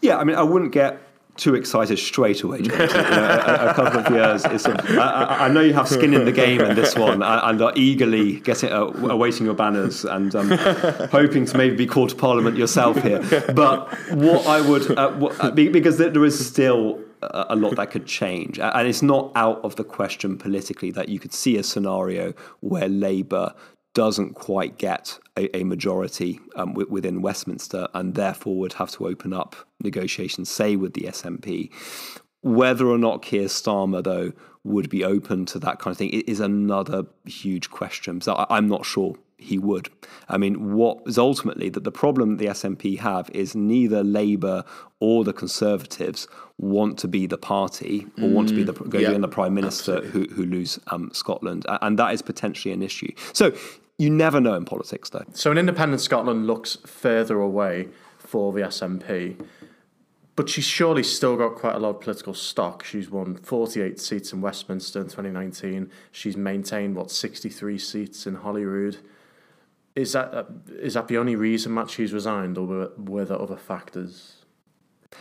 Yeah, 0.00 0.18
I 0.18 0.24
mean, 0.24 0.36
I 0.36 0.42
wouldn't 0.42 0.72
get 0.72 1.00
too 1.36 1.54
excited 1.54 1.98
straight 1.98 2.42
away. 2.42 2.58
You 2.58 2.68
know, 2.68 2.76
a, 2.76 3.70
a, 3.70 3.74
couple 3.74 4.00
of 4.00 4.10
years. 4.10 4.42
Sort 4.62 4.78
of, 4.78 4.98
I, 4.98 5.46
I, 5.46 5.48
know 5.48 5.60
you 5.60 5.72
have 5.72 5.88
skin 5.88 6.12
in 6.12 6.24
the 6.24 6.32
game 6.32 6.60
in 6.60 6.76
this 6.76 6.94
one, 6.94 7.22
and 7.22 7.62
are 7.62 7.72
eagerly 7.74 8.40
getting 8.40 8.70
uh, 8.70 8.86
awaiting 9.08 9.46
your 9.46 9.54
banners 9.54 10.04
and 10.04 10.34
um, 10.34 10.50
hoping 11.10 11.46
to 11.46 11.56
maybe 11.56 11.76
be 11.76 11.86
called 11.86 12.10
to 12.10 12.16
Parliament 12.16 12.56
yourself 12.56 13.02
here. 13.02 13.20
But 13.54 13.90
what 14.10 14.46
I 14.46 14.60
would, 14.60 14.98
uh, 14.98 15.12
what, 15.12 15.42
uh, 15.42 15.50
because 15.50 15.98
there 15.98 16.24
is 16.24 16.46
still 16.46 17.00
a 17.22 17.56
lot 17.56 17.76
that 17.76 17.90
could 17.90 18.06
change, 18.06 18.58
and 18.58 18.86
it's 18.86 19.02
not 19.02 19.32
out 19.34 19.64
of 19.64 19.76
the 19.76 19.84
question 19.84 20.36
politically 20.36 20.90
that 20.90 21.08
you 21.08 21.18
could 21.18 21.32
see 21.32 21.56
a 21.56 21.62
scenario 21.62 22.34
where 22.60 22.88
Labour 22.88 23.54
doesn't 23.94 24.34
quite 24.34 24.78
get 24.78 25.18
a, 25.36 25.54
a 25.56 25.64
majority 25.64 26.40
um, 26.56 26.70
w- 26.70 26.88
within 26.90 27.22
Westminster 27.22 27.88
and 27.94 28.14
therefore 28.14 28.56
would 28.56 28.74
have 28.74 28.90
to 28.92 29.06
open 29.06 29.32
up 29.32 29.56
negotiations, 29.82 30.50
say, 30.50 30.76
with 30.76 30.94
the 30.94 31.02
SNP. 31.02 31.70
Whether 32.42 32.86
or 32.86 32.98
not 32.98 33.22
Keir 33.22 33.46
Starmer, 33.46 34.02
though, 34.02 34.32
would 34.64 34.88
be 34.88 35.04
open 35.04 35.44
to 35.46 35.58
that 35.58 35.78
kind 35.78 35.92
of 35.92 35.98
thing 35.98 36.10
is 36.10 36.40
another 36.40 37.04
huge 37.24 37.70
question. 37.70 38.20
So 38.20 38.34
I, 38.34 38.56
I'm 38.56 38.68
not 38.68 38.86
sure 38.86 39.16
he 39.42 39.58
would. 39.58 39.88
I 40.28 40.38
mean, 40.38 40.74
what 40.74 40.98
is 41.06 41.18
ultimately 41.18 41.68
that 41.70 41.84
the 41.84 41.90
problem 41.90 42.36
the 42.36 42.46
SNP 42.46 42.98
have 43.00 43.28
is 43.34 43.54
neither 43.54 44.04
Labour 44.04 44.64
or 45.00 45.24
the 45.24 45.32
Conservatives 45.32 46.28
want 46.58 46.98
to 47.00 47.08
be 47.08 47.26
the 47.26 47.38
party 47.38 48.06
or 48.18 48.28
mm, 48.28 48.32
want 48.32 48.48
to 48.48 48.54
be 48.54 48.62
the 48.62 48.72
going 48.72 49.04
yeah, 49.04 49.18
the 49.18 49.28
prime 49.28 49.52
minister 49.52 50.00
who, 50.00 50.26
who 50.32 50.44
lose 50.44 50.78
um, 50.88 51.10
Scotland, 51.12 51.66
and 51.68 51.98
that 51.98 52.14
is 52.14 52.22
potentially 52.22 52.72
an 52.72 52.82
issue. 52.82 53.12
So 53.32 53.52
you 54.02 54.10
never 54.10 54.40
know 54.40 54.54
in 54.54 54.64
politics, 54.64 55.10
though. 55.10 55.24
So 55.32 55.52
an 55.52 55.58
independent 55.58 56.00
Scotland 56.00 56.46
looks 56.46 56.76
further 56.84 57.40
away 57.40 57.88
for 58.18 58.52
the 58.52 58.62
SNP, 58.62 59.40
but 60.34 60.48
she's 60.48 60.64
surely 60.64 61.04
still 61.04 61.36
got 61.36 61.54
quite 61.54 61.76
a 61.76 61.78
lot 61.78 61.90
of 61.90 62.00
political 62.00 62.34
stock. 62.34 62.82
She's 62.82 63.08
won 63.08 63.36
48 63.36 64.00
seats 64.00 64.32
in 64.32 64.40
Westminster 64.40 65.00
in 65.00 65.06
2019. 65.06 65.88
She's 66.10 66.36
maintained, 66.36 66.96
what, 66.96 67.12
63 67.12 67.78
seats 67.78 68.26
in 68.26 68.36
Holyrood. 68.36 68.98
Is 69.94 70.14
that, 70.14 70.34
uh, 70.34 70.44
that 70.82 71.06
the 71.06 71.18
only 71.18 71.36
reason 71.36 71.72
that 71.76 71.88
she's 71.88 72.12
resigned, 72.12 72.58
or 72.58 72.66
were, 72.66 72.92
were 72.96 73.24
there 73.24 73.40
other 73.40 73.56
factors? 73.56 74.41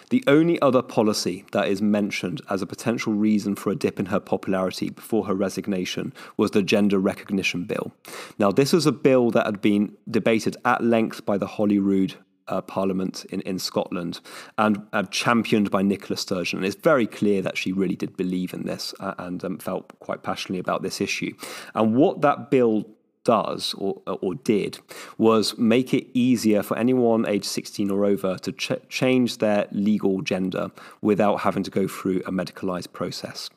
The 0.10 0.24
only 0.28 0.62
other 0.62 0.82
policy 0.82 1.46
that 1.52 1.68
is 1.68 1.82
mentioned 1.82 2.42
as 2.50 2.62
a 2.62 2.68
potential 2.68 3.14
reason 3.14 3.56
for 3.56 3.72
a 3.72 3.76
dip 3.76 4.00
in 4.00 4.08
her 4.08 4.20
popularity 4.20 4.90
before 4.90 5.26
her 5.26 5.36
resignation 5.36 6.14
was 6.38 6.52
the 6.52 6.64
Gender 6.64 7.00
Recognition 7.00 7.66
Bill. 7.66 7.92
Now, 8.38 8.52
this 8.52 8.74
was 8.74 8.86
a 8.86 8.92
bill 8.92 9.32
that 9.32 9.46
had 9.46 9.62
been 9.62 9.96
debated 10.10 10.58
at 10.66 10.84
length 10.84 11.26
by 11.26 11.38
the 11.38 11.48
Holyrood 11.48 12.16
uh, 12.48 12.62
Parliament 12.62 13.26
in, 13.30 13.42
in 13.42 13.58
Scotland 13.58 14.20
and 14.58 14.86
uh, 14.94 15.04
championed 15.04 15.72
by 15.72 15.82
Nicola 15.82 16.18
Sturgeon. 16.18 16.60
And 16.60 16.66
it's 16.66 16.76
very 16.76 17.08
clear 17.08 17.42
that 17.42 17.58
she 17.58 17.72
really 17.72 17.96
did 17.96 18.18
believe 18.18 18.54
in 18.54 18.66
this 18.66 18.94
uh, 19.00 19.14
and 19.18 19.44
um, 19.44 19.58
felt 19.58 19.98
quite 20.00 20.24
passionately 20.24 20.60
about 20.60 20.82
this 20.82 21.02
issue. 21.02 21.34
And 21.74 21.96
what 21.96 22.22
that 22.22 22.52
bill 22.52 22.86
does 23.24 23.74
or, 23.78 24.02
or 24.06 24.36
did 24.36 24.80
was 25.18 25.58
make 25.58 25.94
it 25.94 26.08
easier 26.14 26.64
for 26.64 26.78
anyone 26.78 27.28
aged 27.28 27.46
16 27.46 27.92
or 27.92 28.06
over 28.06 28.38
to 28.38 28.52
ch- 28.52 28.72
change 28.90 29.38
their 29.38 29.68
legal 29.72 30.22
gender 30.22 30.72
without 31.02 31.42
having 31.42 31.64
to 31.64 31.72
go 31.72 31.88
through 31.88 32.22
a 32.26 32.32
medicalised 32.32 32.92
process. 32.94 33.50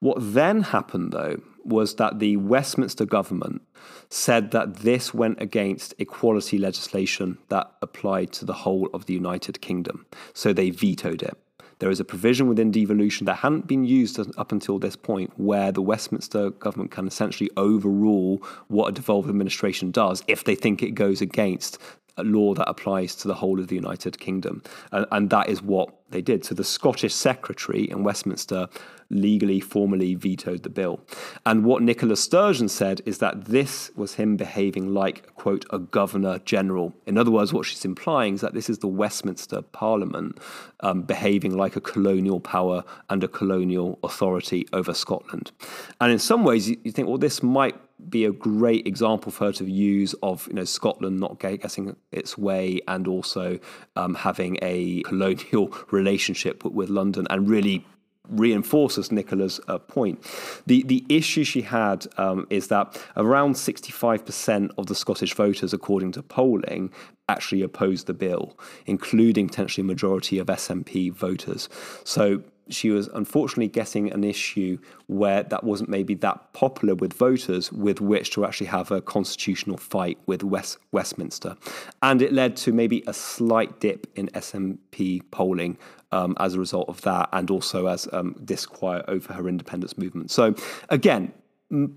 What 0.00 0.18
then 0.20 0.62
happened, 0.62 1.12
though, 1.12 1.40
was 1.64 1.96
that 1.96 2.18
the 2.18 2.36
Westminster 2.36 3.06
government 3.06 3.62
said 4.10 4.50
that 4.50 4.76
this 4.76 5.14
went 5.14 5.40
against 5.40 5.94
equality 5.98 6.58
legislation 6.58 7.38
that 7.48 7.72
applied 7.80 8.32
to 8.32 8.44
the 8.44 8.52
whole 8.52 8.88
of 8.92 9.06
the 9.06 9.14
United 9.14 9.60
Kingdom. 9.60 10.06
So 10.34 10.52
they 10.52 10.70
vetoed 10.70 11.22
it. 11.22 11.38
There 11.78 11.90
is 11.90 12.00
a 12.00 12.04
provision 12.04 12.48
within 12.48 12.70
devolution 12.70 13.26
that 13.26 13.36
hadn't 13.36 13.66
been 13.66 13.84
used 13.84 14.18
up 14.38 14.52
until 14.52 14.78
this 14.78 14.96
point 14.96 15.32
where 15.36 15.72
the 15.72 15.82
Westminster 15.82 16.50
government 16.50 16.90
can 16.90 17.06
essentially 17.06 17.50
overrule 17.56 18.42
what 18.68 18.88
a 18.88 18.92
devolved 18.92 19.28
administration 19.28 19.90
does 19.90 20.22
if 20.28 20.44
they 20.44 20.54
think 20.54 20.82
it 20.82 20.92
goes 20.92 21.20
against 21.20 21.78
a 22.16 22.24
law 22.24 22.54
that 22.54 22.68
applies 22.68 23.14
to 23.16 23.28
the 23.28 23.34
whole 23.34 23.58
of 23.58 23.68
the 23.68 23.74
United 23.74 24.18
Kingdom. 24.18 24.62
And, 24.92 25.06
and 25.10 25.30
that 25.30 25.48
is 25.48 25.62
what 25.62 25.92
they 26.10 26.22
did. 26.22 26.44
So 26.44 26.54
the 26.54 26.64
Scottish 26.64 27.14
Secretary 27.14 27.90
in 27.90 28.04
Westminster 28.04 28.68
legally, 29.10 29.60
formally 29.60 30.14
vetoed 30.14 30.62
the 30.62 30.68
bill. 30.68 31.00
And 31.46 31.64
what 31.64 31.82
Nicola 31.82 32.16
Sturgeon 32.16 32.68
said 32.68 33.00
is 33.04 33.18
that 33.18 33.46
this 33.46 33.90
was 33.94 34.14
him 34.14 34.36
behaving 34.36 34.92
like, 34.92 35.34
quote, 35.34 35.64
a 35.70 35.78
governor 35.78 36.38
general. 36.40 36.94
In 37.06 37.18
other 37.18 37.30
words, 37.30 37.52
what 37.52 37.66
she's 37.66 37.84
implying 37.84 38.34
is 38.34 38.40
that 38.40 38.54
this 38.54 38.68
is 38.68 38.78
the 38.78 38.88
Westminster 38.88 39.62
Parliament 39.62 40.38
um, 40.80 41.02
behaving 41.02 41.56
like 41.56 41.76
a 41.76 41.80
colonial 41.80 42.40
power 42.40 42.84
and 43.10 43.22
a 43.22 43.28
colonial 43.28 43.98
authority 44.02 44.66
over 44.72 44.94
Scotland. 44.94 45.52
And 46.00 46.12
in 46.12 46.18
some 46.18 46.44
ways, 46.44 46.68
you, 46.68 46.78
you 46.84 46.92
think, 46.92 47.08
well, 47.08 47.18
this 47.18 47.42
might 47.42 47.76
be 48.08 48.24
a 48.24 48.32
great 48.32 48.86
example 48.86 49.30
for 49.30 49.46
her 49.46 49.52
to 49.52 49.64
use 49.64 50.14
of 50.22 50.46
you 50.48 50.54
know 50.54 50.64
Scotland 50.64 51.20
not 51.20 51.38
getting 51.38 51.96
its 52.12 52.36
way 52.36 52.80
and 52.88 53.06
also 53.06 53.58
um, 53.96 54.14
having 54.14 54.58
a 54.62 55.02
colonial 55.06 55.68
relationship 55.94 56.64
with, 56.64 56.90
London 56.90 57.26
and 57.30 57.48
really 57.48 57.84
reinforces 58.28 59.10
Nicola's 59.10 59.60
uh, 59.68 59.78
point. 59.78 60.22
The 60.66 60.82
the 60.84 61.04
issue 61.08 61.44
she 61.44 61.62
had 61.62 62.06
um, 62.16 62.46
is 62.50 62.68
that 62.68 62.98
around 63.16 63.54
65% 63.54 64.70
of 64.78 64.86
the 64.86 64.94
Scottish 64.94 65.34
voters, 65.34 65.72
according 65.72 66.12
to 66.12 66.22
polling, 66.22 66.90
actually 67.28 67.62
opposed 67.62 68.06
the 68.06 68.14
bill, 68.14 68.58
including 68.86 69.48
potentially 69.48 69.82
a 69.82 69.86
majority 69.86 70.38
of 70.38 70.46
SNP 70.46 71.12
voters. 71.12 71.68
So 72.04 72.42
she 72.68 72.90
was 72.90 73.08
unfortunately 73.08 73.68
getting 73.68 74.12
an 74.12 74.24
issue 74.24 74.78
where 75.06 75.42
that 75.42 75.64
wasn't 75.64 75.88
maybe 75.88 76.14
that 76.14 76.52
popular 76.52 76.94
with 76.94 77.12
voters 77.12 77.70
with 77.72 78.00
which 78.00 78.30
to 78.30 78.44
actually 78.44 78.66
have 78.66 78.90
a 78.90 79.00
constitutional 79.00 79.76
fight 79.76 80.18
with 80.26 80.42
West, 80.42 80.78
Westminster. 80.92 81.56
And 82.02 82.22
it 82.22 82.32
led 82.32 82.56
to 82.58 82.72
maybe 82.72 83.02
a 83.06 83.12
slight 83.12 83.80
dip 83.80 84.06
in 84.14 84.28
SNP 84.28 85.22
polling 85.30 85.78
um, 86.12 86.36
as 86.38 86.54
a 86.54 86.58
result 86.58 86.88
of 86.88 87.00
that, 87.02 87.28
and 87.32 87.50
also 87.50 87.86
as 87.86 88.08
um, 88.12 88.36
disquiet 88.44 89.04
over 89.08 89.32
her 89.32 89.48
independence 89.48 89.98
movement. 89.98 90.30
So, 90.30 90.54
again, 90.88 91.32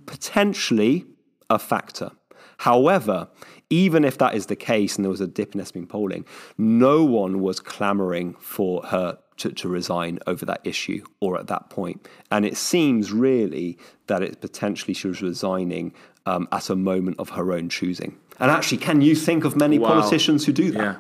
potentially 0.06 1.06
a 1.50 1.60
factor. 1.60 2.12
However, 2.58 3.28
even 3.70 4.04
if 4.04 4.18
that 4.18 4.34
is 4.34 4.48
the 4.48 4.56
case 4.56 4.96
and 4.96 5.06
there 5.06 5.12
was 5.12 5.22
a 5.22 5.28
dip 5.28 5.54
in 5.54 5.62
SNP 5.62 5.90
polling, 5.90 6.26
no 6.58 7.04
one 7.04 7.42
was 7.42 7.60
clamoring 7.60 8.34
for 8.40 8.82
her 8.84 9.20
to, 9.38 9.52
to 9.52 9.68
resign 9.68 10.20
over 10.28 10.46
that 10.46 10.62
issue 10.64 11.04
or 11.20 11.38
at 11.40 11.48
that 11.48 11.70
point. 11.70 12.08
And 12.32 12.46
it 12.46 12.58
seems 12.58 13.12
really 13.12 13.78
that 14.08 14.22
it 14.22 14.42
potentially 14.42 14.94
she 14.94 15.08
was 15.08 15.22
resigning 15.22 15.94
um, 16.26 16.48
at 16.52 16.70
a 16.70 16.76
moment 16.76 17.20
of 17.20 17.30
her 17.30 17.52
own 17.54 17.70
choosing. 17.70 18.18
And 18.40 18.52
actually, 18.52 18.78
can 18.80 19.02
you 19.02 19.16
think 19.16 19.46
of 19.46 19.56
many 19.56 19.80
Wow. 19.80 19.90
politicians 19.90 20.46
who 20.46 20.52
do 20.52 20.72
that? 20.72 20.80
Yeah. 20.80 20.96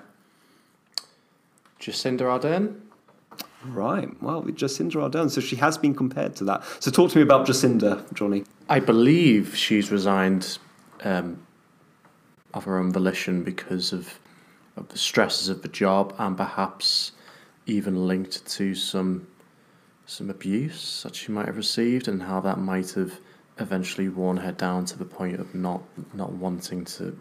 Jacinda 1.80 2.22
Ardern. 2.22 2.80
Right. 3.66 4.10
Well, 4.22 4.44
Jacinda 4.44 4.96
Ardern. 5.10 5.30
So 5.30 5.42
she 5.42 5.56
has 5.58 5.78
been 5.78 5.94
compared 5.94 6.36
to 6.38 6.44
that. 6.46 6.64
So 6.80 6.92
talk 6.92 7.12
to 7.12 7.18
me 7.18 7.24
about 7.24 7.46
Jacinda, 7.46 8.12
Johnny. 8.14 8.44
I 8.70 8.80
believe 8.80 9.56
she's 9.56 9.92
resigned 9.92 10.58
um, 11.04 11.46
of 12.54 12.64
her 12.66 12.78
own 12.80 12.92
volition 12.92 13.44
because 13.44 13.94
of, 13.94 14.20
of 14.76 14.90
the 14.90 14.98
stresses 14.98 15.50
of 15.50 15.62
the 15.62 15.68
job 15.68 16.16
and 16.18 16.36
perhaps 16.38 17.12
even 17.68 18.08
linked 18.08 18.46
to 18.48 18.74
some 18.74 19.28
some 20.06 20.30
abuse 20.30 21.04
that 21.04 21.14
she 21.14 21.32
might 21.34 21.46
have 21.46 21.58
received 21.58 22.08
and 22.08 22.24
how 22.24 22.40
that 22.40 22.58
might 22.58 22.92
have 22.92 23.20
eventually 23.60 24.08
worn 24.08 24.38
her 24.38 24.54
down 24.54 24.86
to 24.86 24.98
the 24.98 25.06
point 25.06 25.40
of 25.40 25.54
not 25.54 25.84
not 26.14 26.32
wanting 26.32 26.86
to 26.86 27.18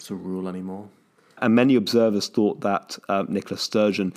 to 0.00 0.14
rule 0.14 0.48
anymore. 0.48 0.88
And 1.38 1.54
many 1.54 1.74
observers 1.74 2.28
thought 2.28 2.60
that 2.60 2.98
uh, 3.08 3.24
Nicola 3.28 3.58
Sturgeon 3.58 4.12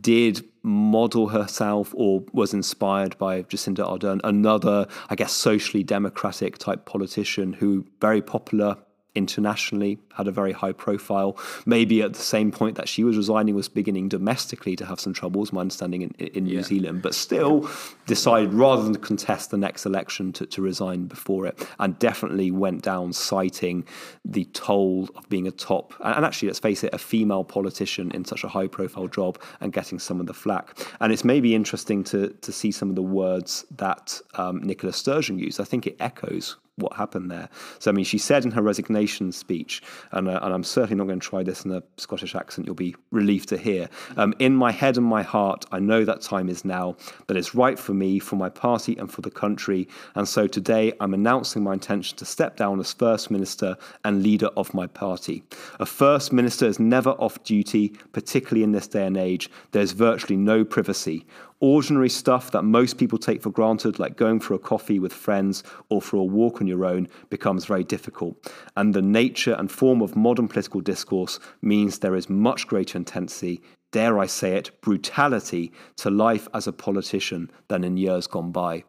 did 0.00 0.44
model 0.62 1.28
herself 1.28 1.92
or 1.96 2.22
was 2.32 2.54
inspired 2.54 3.18
by 3.18 3.42
Jacinda 3.42 3.84
Ardern, 3.84 4.20
another, 4.22 4.86
I 5.08 5.16
guess, 5.16 5.32
socially 5.32 5.82
democratic 5.82 6.58
type 6.58 6.84
politician 6.86 7.52
who 7.52 7.84
very 8.00 8.22
popular 8.22 8.76
internationally, 9.14 9.98
had 10.16 10.28
a 10.28 10.30
very 10.30 10.52
high 10.52 10.72
profile. 10.72 11.36
Maybe 11.66 12.02
at 12.02 12.14
the 12.14 12.22
same 12.22 12.52
point 12.52 12.76
that 12.76 12.88
she 12.88 13.02
was 13.04 13.16
resigning, 13.16 13.54
was 13.54 13.68
beginning 13.68 14.08
domestically 14.08 14.76
to 14.76 14.86
have 14.86 15.00
some 15.00 15.12
troubles, 15.12 15.52
my 15.52 15.62
understanding 15.62 16.02
in, 16.02 16.10
in 16.18 16.44
New 16.44 16.56
Yeah. 16.56 16.62
Zealand, 16.62 17.02
but 17.02 17.14
still 17.14 17.68
decided 18.06 18.54
rather 18.54 18.82
than 18.84 18.94
contest 18.96 19.50
the 19.50 19.56
next 19.56 19.84
election 19.86 20.32
to, 20.34 20.46
to 20.46 20.62
resign 20.62 21.06
before 21.06 21.46
it, 21.46 21.66
and 21.80 21.98
definitely 21.98 22.50
went 22.50 22.82
down 22.82 23.12
citing 23.12 23.84
the 24.24 24.44
toll 24.52 25.08
of 25.16 25.28
being 25.28 25.46
a 25.48 25.50
top, 25.50 25.94
and 26.04 26.20
and 26.20 26.26
actually, 26.26 26.48
let's 26.48 26.58
face 26.58 26.84
it, 26.84 26.92
a 26.92 26.98
female 26.98 27.44
politician 27.44 28.10
in 28.12 28.26
such 28.26 28.44
a 28.44 28.48
high 28.48 28.66
profile 28.66 29.08
job 29.08 29.40
and 29.60 29.72
getting 29.72 29.98
some 29.98 30.20
of 30.20 30.26
the 30.26 30.34
flack. 30.34 30.76
And 31.00 31.12
it's 31.14 31.24
maybe 31.24 31.54
interesting 31.54 32.04
to, 32.04 32.28
to 32.28 32.52
see 32.52 32.70
some 32.70 32.90
of 32.90 32.94
the 32.94 33.02
words 33.02 33.64
that 33.78 34.20
um, 34.34 34.60
Nicola 34.62 34.92
Sturgeon 34.92 35.38
used. 35.38 35.58
I 35.58 35.64
think 35.64 35.86
it 35.86 35.96
echoes 35.98 36.56
what 36.80 36.94
happened 36.94 37.30
there. 37.30 37.48
So, 37.78 37.90
I 37.90 37.94
mean, 37.94 38.04
she 38.04 38.18
said 38.18 38.44
in 38.44 38.50
her 38.50 38.62
resignation 38.62 39.32
speech, 39.32 39.82
and, 40.12 40.28
uh, 40.28 40.40
and 40.42 40.52
I'm 40.52 40.64
certainly 40.64 40.96
not 40.96 41.06
going 41.06 41.20
to 41.20 41.26
try 41.26 41.42
this 41.42 41.64
in 41.64 41.72
a 41.72 41.82
Scottish 41.96 42.34
accent, 42.34 42.66
you'll 42.66 42.74
be 42.74 42.96
relieved 43.10 43.48
to 43.50 43.58
hear. 43.58 43.88
Um, 44.16 44.34
in 44.38 44.54
my 44.54 44.72
head 44.72 44.96
and 44.96 45.06
my 45.06 45.22
heart, 45.22 45.64
I 45.72 45.78
know 45.78 46.04
that 46.04 46.22
time 46.22 46.48
is 46.48 46.64
now, 46.64 46.96
that 47.26 47.36
it's 47.36 47.54
right 47.54 47.78
for 47.78 47.94
me, 47.94 48.18
for 48.18 48.36
my 48.36 48.48
party, 48.48 48.96
and 48.96 49.10
for 49.10 49.20
the 49.20 49.30
country. 49.30 49.88
And 50.14 50.28
so 50.28 50.46
today, 50.46 50.92
I'm 51.00 51.14
announcing 51.14 51.62
my 51.62 51.74
intention 51.74 52.16
to 52.18 52.24
step 52.24 52.56
down 52.56 52.80
as 52.80 52.92
First 52.92 53.30
Minister 53.30 53.76
and 54.04 54.22
leader 54.22 54.48
of 54.56 54.72
my 54.74 54.86
party. 54.86 55.42
A 55.78 55.86
First 55.86 56.32
Minister 56.32 56.66
is 56.66 56.78
never 56.78 57.10
off 57.10 57.42
duty, 57.44 57.90
particularly 58.12 58.64
in 58.64 58.72
this 58.72 58.88
day 58.88 59.06
and 59.06 59.16
age. 59.16 59.50
There's 59.72 59.92
virtually 59.92 60.36
no 60.36 60.64
privacy 60.64 61.26
ordinary 61.60 62.08
stuff 62.08 62.50
that 62.50 62.62
most 62.62 62.98
people 62.98 63.18
take 63.18 63.42
for 63.42 63.50
granted, 63.50 63.98
like 63.98 64.16
going 64.16 64.40
for 64.40 64.54
a 64.54 64.58
coffee 64.58 64.98
with 64.98 65.12
friends 65.12 65.62
or 65.88 66.02
for 66.02 66.16
a 66.16 66.24
walk 66.24 66.60
on 66.60 66.66
your 66.66 66.84
own, 66.84 67.08
becomes 67.28 67.66
very 67.66 67.84
difficult. 67.84 68.52
And 68.76 68.94
the 68.94 69.02
nature 69.02 69.54
and 69.54 69.70
form 69.70 70.02
of 70.02 70.16
modern 70.16 70.48
political 70.48 70.80
discourse 70.80 71.38
means 71.62 71.98
there 71.98 72.16
is 72.16 72.28
much 72.28 72.66
greater 72.66 72.98
intensity, 72.98 73.62
dare 73.92 74.18
I 74.18 74.26
say 74.26 74.56
it, 74.56 74.70
brutality 74.80 75.72
to 75.96 76.10
life 76.10 76.48
as 76.54 76.66
a 76.66 76.72
politician 76.72 77.50
than 77.68 77.84
in 77.84 77.96
years 77.96 78.26
gone 78.26 78.52
by. 78.52 78.84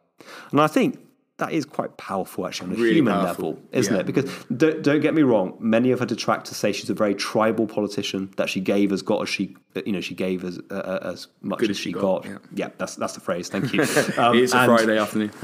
And 0.52 0.62
I 0.62 0.68
think 0.68 1.00
that 1.42 1.52
is 1.52 1.66
quite 1.66 1.98
powerful, 1.98 2.48
actually, 2.48 2.70
on 2.72 2.74
a 2.76 2.82
Really 2.82 2.96
human 2.96 3.14
powerful, 3.14 3.50
level, 3.50 3.64
isn't 3.72 3.94
yeah. 3.94 4.00
it? 4.02 4.06
Because 4.06 4.26
don't, 4.56 4.82
don't 4.84 5.02
get 5.02 5.14
me 5.14 5.24
wrong, 5.24 5.58
many 5.60 5.92
of 5.92 6.00
her 6.00 6.06
detractors 6.06 6.56
say 6.56 6.72
she's 6.72 6.90
a 6.90 6.94
very 6.94 7.16
tribal 7.16 7.66
politician. 7.68 8.32
That 8.38 8.48
she 8.48 8.62
gave 8.62 8.92
as 8.92 9.02
got 9.02 9.24
as 9.24 9.30
she, 9.30 9.58
you 9.86 9.92
know, 9.92 10.02
she 10.02 10.16
gave 10.16 10.44
as 10.46 10.60
uh, 10.70 11.00
as 11.02 11.28
much 11.42 11.60
Good 11.60 11.72
as 11.72 11.78
she 11.78 11.92
got. 11.92 12.24
got, 12.24 12.42
Yeah. 12.54 12.70
that's 12.78 12.96
that's 12.96 13.14
the 13.14 13.22
phrase. 13.22 13.50
Thank 13.50 13.74
you. 13.74 13.82
Um, 14.18 14.36
it 14.38 14.44
is 14.44 14.54
a 14.54 14.66
Friday 14.66 14.98
afternoon. 14.98 15.32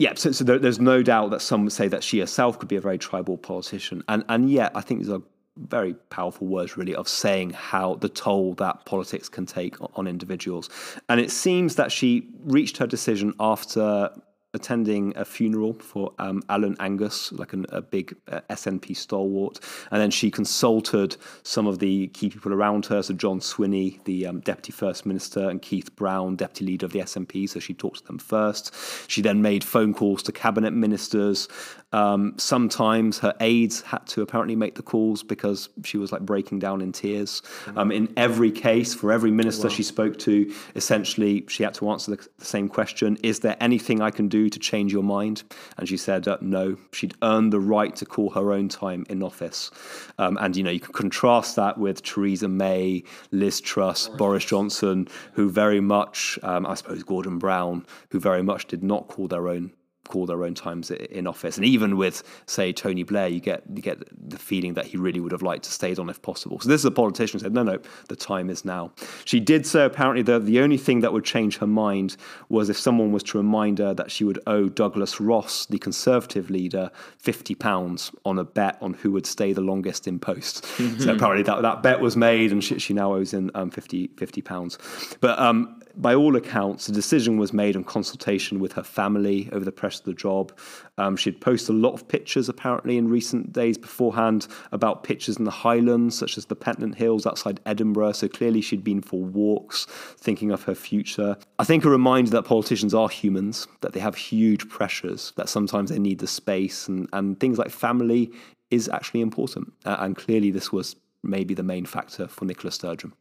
Yeah, 0.00 0.14
so, 0.16 0.32
so 0.32 0.42
there, 0.42 0.58
there's 0.58 0.80
no 0.80 1.04
doubt 1.04 1.30
that 1.30 1.40
some 1.40 1.62
would 1.62 1.72
say 1.72 1.86
that 1.86 2.02
she 2.02 2.18
herself 2.18 2.58
could 2.58 2.68
be 2.68 2.74
a 2.74 2.80
very 2.80 2.98
tribal 2.98 3.38
politician, 3.38 4.02
and 4.08 4.24
and 4.28 4.50
yet 4.50 4.72
I 4.74 4.80
think 4.80 5.00
these 5.00 5.08
are 5.08 5.22
very 5.56 5.94
powerful 6.10 6.48
words, 6.48 6.76
really, 6.76 6.94
of 6.96 7.08
saying 7.08 7.50
how 7.50 7.94
the 7.94 8.08
toll 8.08 8.54
that 8.54 8.84
politics 8.86 9.28
can 9.28 9.46
take 9.46 9.76
on 9.96 10.08
individuals. 10.08 10.68
And 11.08 11.20
it 11.20 11.30
seems 11.30 11.76
that 11.76 11.92
she 11.92 12.28
reached 12.44 12.76
her 12.78 12.88
decision 12.88 13.34
after 13.38 14.10
attending 14.54 15.12
a 15.16 15.24
funeral 15.24 15.74
for 15.74 16.12
um, 16.18 16.42
Alan 16.48 16.76
Angus, 16.80 17.32
like 17.32 17.52
an, 17.52 17.66
a 17.70 17.82
big 17.82 18.16
uh, 18.30 18.40
SNP 18.50 18.96
stalwart, 18.96 19.60
and 19.90 20.00
then 20.00 20.10
she 20.10 20.30
consulted 20.30 21.16
some 21.42 21.66
of 21.66 21.78
the 21.78 22.08
key 22.08 22.30
people 22.30 22.52
around 22.52 22.86
her, 22.86 23.02
so 23.02 23.12
John 23.14 23.40
Swinney, 23.40 24.02
the 24.04 24.26
um, 24.26 24.40
deputy 24.40 24.72
first 24.72 25.04
minister, 25.04 25.48
and 25.50 25.60
Keith 25.60 25.94
Brown, 25.96 26.36
deputy 26.36 26.64
leader 26.64 26.86
of 26.86 26.92
the 26.92 27.00
SNP. 27.00 27.48
So 27.48 27.60
she 27.60 27.74
talked 27.74 27.98
to 27.98 28.06
them 28.06 28.18
first. 28.18 28.74
She 29.10 29.20
then 29.20 29.42
made 29.42 29.64
phone 29.64 29.92
calls 29.92 30.22
to 30.24 30.32
cabinet 30.32 30.72
ministers. 30.72 31.48
Um, 31.92 32.34
sometimes 32.38 33.18
her 33.20 33.34
aides 33.40 33.80
had 33.82 34.06
to 34.08 34.22
apparently 34.22 34.56
make 34.56 34.74
the 34.74 34.82
calls 34.82 35.22
because 35.22 35.68
she 35.84 35.96
was 35.96 36.10
like 36.10 36.22
breaking 36.22 36.58
down 36.58 36.80
in 36.80 36.90
tears. 36.90 37.42
Um, 37.76 37.92
in 37.92 38.12
every 38.16 38.50
case, 38.50 38.94
for 38.94 39.12
every 39.12 39.30
minister 39.30 39.70
she 39.70 39.84
spoke 39.84 40.18
to, 40.20 40.52
essentially 40.74 41.44
she 41.48 41.62
had 41.62 41.74
to 41.74 41.88
answer 41.90 42.16
the, 42.16 42.28
the 42.38 42.44
same 42.44 42.68
question: 42.68 43.16
Is 43.22 43.40
there 43.40 43.56
anything 43.60 44.00
I 44.00 44.10
can 44.10 44.28
do 44.28 44.43
to 44.50 44.58
change 44.58 44.92
your 44.92 45.02
mind? 45.02 45.42
And 45.76 45.88
she 45.88 45.96
said 45.96 46.28
uh, 46.28 46.38
no. 46.40 46.76
She'd 46.92 47.14
earned 47.22 47.52
the 47.52 47.60
right 47.60 47.94
to 47.96 48.04
call 48.04 48.30
her 48.30 48.52
own 48.52 48.68
time 48.68 49.04
in 49.08 49.22
office. 49.22 49.70
Um, 50.18 50.38
and 50.40 50.56
you 50.56 50.62
know 50.62 50.70
you 50.70 50.80
can 50.80 50.92
contrast 50.92 51.56
that 51.56 51.78
with 51.78 52.02
Theresa 52.02 52.48
May, 52.48 53.04
Liz 53.30 53.60
Truss, 53.60 54.08
Boris 54.08 54.44
Johnson, 54.44 55.08
who 55.32 55.50
very 55.50 55.80
much, 55.80 56.38
um, 56.42 56.66
I 56.66 56.74
suppose, 56.74 57.02
Gordon 57.02 57.38
Brown, 57.38 57.86
who 58.10 58.20
very 58.20 58.42
much 58.42 58.66
did 58.66 58.82
not 58.82 59.08
call 59.08 59.28
their 59.28 59.48
own 59.48 59.72
call 60.08 60.26
their 60.26 60.44
own 60.44 60.54
times 60.54 60.90
in 60.90 61.26
office. 61.26 61.56
And 61.56 61.64
even 61.64 61.96
with, 61.96 62.22
say, 62.46 62.72
Tony 62.72 63.02
Blair, 63.02 63.28
you 63.28 63.40
get 63.40 63.62
you 63.74 63.82
get 63.82 63.98
the 64.28 64.38
feeling 64.38 64.74
that 64.74 64.86
he 64.86 64.96
really 64.96 65.20
would 65.20 65.32
have 65.32 65.42
liked 65.42 65.64
to 65.64 65.70
stayed 65.70 65.98
on 65.98 66.08
if 66.08 66.20
possible. 66.22 66.60
So 66.60 66.68
this 66.68 66.80
is 66.80 66.84
a 66.84 66.90
politician 66.90 67.38
who 67.38 67.44
said, 67.44 67.54
no, 67.54 67.62
no, 67.62 67.78
the 68.08 68.16
time 68.16 68.50
is 68.50 68.64
now. 68.64 68.92
She 69.24 69.40
did 69.40 69.66
so 69.66 69.86
apparently 69.86 70.22
that 70.22 70.44
the 70.46 70.60
only 70.60 70.78
thing 70.78 71.00
that 71.00 71.12
would 71.12 71.24
change 71.24 71.58
her 71.58 71.66
mind 71.66 72.16
was 72.48 72.68
if 72.68 72.78
someone 72.78 73.12
was 73.12 73.22
to 73.24 73.38
remind 73.38 73.78
her 73.78 73.94
that 73.94 74.10
she 74.10 74.24
would 74.24 74.40
owe 74.46 74.68
Douglas 74.68 75.20
Ross, 75.20 75.66
the 75.66 75.78
Conservative 75.78 76.50
leader, 76.50 76.90
fifty 77.18 77.54
pounds 77.54 78.10
on 78.24 78.38
a 78.38 78.44
bet 78.44 78.78
on 78.80 78.94
who 78.94 79.10
would 79.12 79.26
stay 79.26 79.52
the 79.52 79.60
longest 79.60 80.06
in 80.06 80.18
post. 80.18 80.64
So 81.04 81.12
apparently 81.12 81.42
that, 81.44 81.62
that 81.62 81.82
bet 81.82 82.00
was 82.00 82.16
made, 82.16 82.52
and 82.52 82.62
she, 82.62 82.78
she 82.78 82.94
now 82.94 83.14
owes 83.14 83.34
in 83.34 83.50
um, 83.54 83.70
50 83.70 84.08
pounds. 84.42 84.78
But 85.20 85.38
um, 85.38 85.82
by 85.96 86.14
all 86.14 86.36
accounts, 86.36 86.86
the 86.86 86.92
decision 86.92 87.38
was 87.38 87.52
made 87.52 87.76
in 87.76 87.84
consultation 87.84 88.58
with 88.58 88.72
her 88.72 88.82
family 88.82 89.48
over 89.52 89.64
the 89.64 89.72
press 89.72 89.98
of 89.98 90.04
the 90.04 90.14
job. 90.14 90.52
Um, 90.98 91.16
she'd 91.16 91.40
posted 91.40 91.70
a 91.70 91.78
lot 91.78 91.94
of 91.94 92.08
pictures, 92.08 92.48
apparently, 92.48 92.96
in 92.96 93.08
recent 93.08 93.52
days 93.52 93.78
beforehand 93.78 94.46
about 94.72 95.04
pictures 95.04 95.36
in 95.36 95.44
the 95.44 95.50
Highlands, 95.50 96.16
such 96.16 96.36
as 96.36 96.46
the 96.46 96.56
Pentland 96.56 96.96
Hills 96.96 97.26
outside 97.26 97.60
Edinburgh. 97.66 98.12
So 98.12 98.28
clearly, 98.28 98.60
she'd 98.60 98.84
been 98.84 99.02
for 99.02 99.20
walks, 99.22 99.86
thinking 100.18 100.50
of 100.50 100.64
her 100.64 100.74
future. 100.74 101.36
I 101.58 101.64
think 101.64 101.84
a 101.84 101.90
reminder 101.90 102.30
that 102.32 102.44
politicians 102.44 102.94
are 102.94 103.08
humans, 103.08 103.66
that 103.80 103.92
they 103.92 104.00
have 104.00 104.16
huge 104.16 104.68
pressures, 104.68 105.32
that 105.36 105.48
sometimes 105.48 105.90
they 105.90 105.98
need 105.98 106.18
the 106.18 106.26
space, 106.26 106.88
and, 106.88 107.08
and 107.12 107.38
things 107.38 107.58
like 107.58 107.70
family 107.70 108.32
is 108.70 108.88
actually 108.88 109.20
important. 109.20 109.72
Uh, 109.84 109.96
and 110.00 110.16
clearly, 110.16 110.50
this 110.50 110.72
was 110.72 110.96
maybe 111.22 111.54
the 111.54 111.62
main 111.62 111.86
factor 111.86 112.28
for 112.28 112.44
Nicola 112.44 112.70
Sturgeon. 112.70 113.12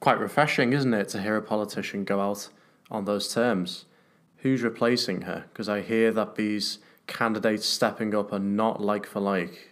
Quite 0.00 0.20
refreshing, 0.20 0.72
isn't 0.72 0.92
it, 0.94 1.08
to 1.10 1.22
hear 1.22 1.36
a 1.36 1.42
politician 1.42 2.04
go 2.04 2.20
out 2.20 2.48
on 2.90 3.04
those 3.04 3.32
terms? 3.32 3.86
Who's 4.38 4.62
replacing 4.62 5.22
her? 5.22 5.46
Because 5.52 5.68
I 5.68 5.80
hear 5.80 6.12
that 6.12 6.36
these 6.36 6.78
candidates 7.06 7.66
stepping 7.66 8.14
up 8.14 8.32
are 8.32 8.38
not 8.38 8.80
like 8.80 9.06
for 9.06 9.20
like. 9.20 9.70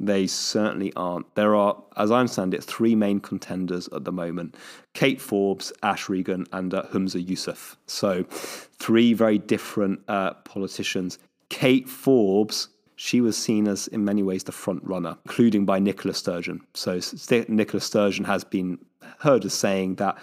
They 0.00 0.28
certainly 0.28 0.92
aren't. 0.94 1.34
There 1.34 1.56
are, 1.56 1.82
as 1.96 2.10
I 2.10 2.20
understand 2.20 2.54
it, 2.54 2.62
three 2.62 2.94
main 2.94 3.18
contenders 3.18 3.88
at 3.88 4.04
the 4.04 4.12
moment 4.12 4.54
Kate 4.94 5.20
Forbes, 5.20 5.72
Ash 5.82 6.08
Regan, 6.08 6.46
and 6.52 6.72
uh, 6.72 6.84
Humza 6.92 7.24
Yousaf. 7.24 7.76
So, 7.86 8.24
three 8.28 9.12
very 9.12 9.38
different 9.38 10.00
uh, 10.06 10.34
politicians. 10.34 11.18
Kate 11.48 11.88
Forbes, 11.88 12.68
she 12.94 13.20
was 13.20 13.36
seen 13.36 13.66
as, 13.66 13.88
in 13.88 14.04
many 14.04 14.22
ways, 14.22 14.44
the 14.44 14.52
front 14.52 14.84
runner, 14.84 15.16
including 15.24 15.64
by 15.64 15.80
Nicola 15.80 16.14
Sturgeon. 16.14 16.60
So, 16.74 17.00
Nicola 17.48 17.80
Sturgeon 17.80 18.24
has 18.24 18.44
been 18.44 18.78
heard 19.18 19.44
as 19.44 19.54
saying 19.54 19.96
that 19.96 20.18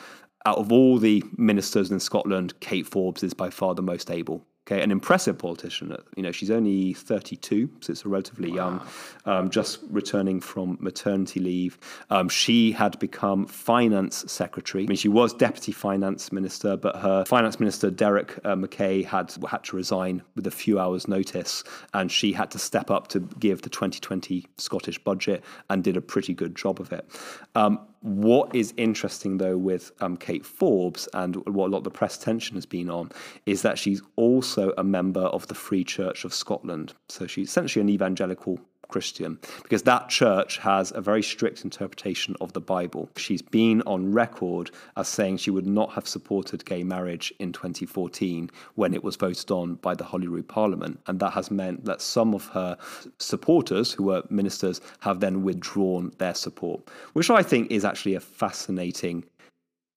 out 0.46 0.58
of 0.58 0.72
all 0.72 1.00
the 1.00 1.24
ministers 1.38 1.92
in 1.92 2.00
Scotland, 2.00 2.60
Kate 2.60 2.86
Forbes 2.86 3.24
is 3.24 3.34
by 3.34 3.50
far 3.50 3.74
the 3.74 3.82
most 3.82 4.12
able. 4.12 4.46
Okay, 4.68 4.82
an 4.82 4.90
impressive 4.90 5.38
politician. 5.38 5.96
You 6.16 6.24
know, 6.24 6.32
she's 6.32 6.50
only 6.50 6.94
32, 6.94 7.70
so 7.82 7.92
it's 7.92 8.04
relatively 8.04 8.52
young, 8.52 8.82
um, 9.26 9.52
just 9.52 9.78
returning 9.92 10.42
from 10.42 10.80
maternity 10.82 11.40
leave. 11.40 11.78
Um, 12.10 12.30
she 12.30 12.72
had 12.72 12.98
become 12.98 13.46
finance 13.46 14.26
secretary. 14.28 14.86
I 14.86 14.88
mean, 14.88 14.98
she 14.98 15.08
was 15.08 15.36
deputy 15.36 15.72
finance 15.72 16.32
minister, 16.32 16.78
but 16.78 16.96
her 16.96 17.26
finance 17.26 17.60
minister, 17.60 17.92
Derek 17.92 18.40
uh, 18.44 18.56
Mackay, 18.56 19.04
had 19.04 19.36
had 19.48 19.64
to 19.66 19.76
resign 19.76 20.24
with 20.36 20.48
a 20.48 20.52
few 20.52 20.80
hours' 20.80 21.08
notice, 21.08 21.64
and 21.94 22.12
she 22.12 22.34
had 22.34 22.50
to 22.50 22.58
step 22.58 22.90
up 22.90 23.08
to 23.10 23.20
give 23.20 23.62
the 23.62 23.70
2020 23.70 24.48
Scottish 24.58 24.98
budget 24.98 25.44
and 25.70 25.84
did 25.84 25.96
a 25.96 26.02
pretty 26.02 26.34
good 26.34 26.56
job 26.56 26.82
of 26.82 26.92
it. 26.92 27.08
Um, 27.54 27.80
what 28.06 28.54
is 28.54 28.72
interesting, 28.78 29.40
though, 29.40 29.58
with 29.58 29.92
um, 30.00 30.16
Kate 30.16 30.46
Forbes 30.46 31.10
and 31.16 31.38
what 31.48 31.68
a 31.68 31.72
lot 31.72 31.80
of 31.80 31.84
the 31.86 31.90
press 31.90 32.16
attention 32.16 32.56
has 32.56 32.66
been 32.66 32.88
on 32.88 33.10
is 33.48 33.64
that 33.64 33.80
she's 33.80 34.00
also 34.16 34.74
a 34.78 34.84
member 34.84 35.22
of 35.22 35.48
the 35.48 35.56
Free 35.56 35.84
Church 35.84 36.24
of 36.24 36.32
Scotland. 36.32 36.94
So 37.10 37.26
she's 37.26 37.50
essentially 37.50 37.82
an 37.82 37.90
evangelical 37.90 38.60
Christian 38.88 39.40
because 39.64 39.84
that 39.84 40.10
church 40.10 40.58
has 40.58 40.92
a 40.96 41.02
very 41.02 41.24
strict 41.24 41.64
interpretation 41.64 42.36
of 42.42 42.54
the 42.54 42.62
Bible. 42.62 43.10
She's 43.18 43.42
been 43.42 43.82
on 43.84 44.12
record 44.12 44.72
as 44.98 45.08
saying 45.08 45.38
she 45.38 45.52
would 45.52 45.68
not 45.68 45.92
have 45.94 46.08
supported 46.08 46.66
gay 46.66 46.84
marriage 46.84 47.34
in 47.40 47.52
2014 47.52 48.50
when 48.76 48.94
it 48.94 49.04
was 49.04 49.16
voted 49.16 49.52
on 49.52 49.76
by 49.76 49.96
the 49.96 50.04
Holyrood 50.04 50.48
Parliament. 50.48 51.00
And 51.08 51.20
that 51.20 51.32
has 51.32 51.52
meant 51.52 51.86
that 51.86 52.02
some 52.02 52.34
of 52.34 52.48
her 52.48 52.78
supporters, 53.20 53.92
who 53.92 54.04
were 54.04 54.24
ministers, 54.30 54.82
have 55.00 55.20
then 55.20 55.44
withdrawn 55.44 56.12
their 56.18 56.36
support, 56.36 56.82
which 57.14 57.30
I 57.30 57.44
think 57.44 57.72
is 57.72 57.86
actually 57.86 58.16
a 58.16 58.20
fascinating 58.20 59.26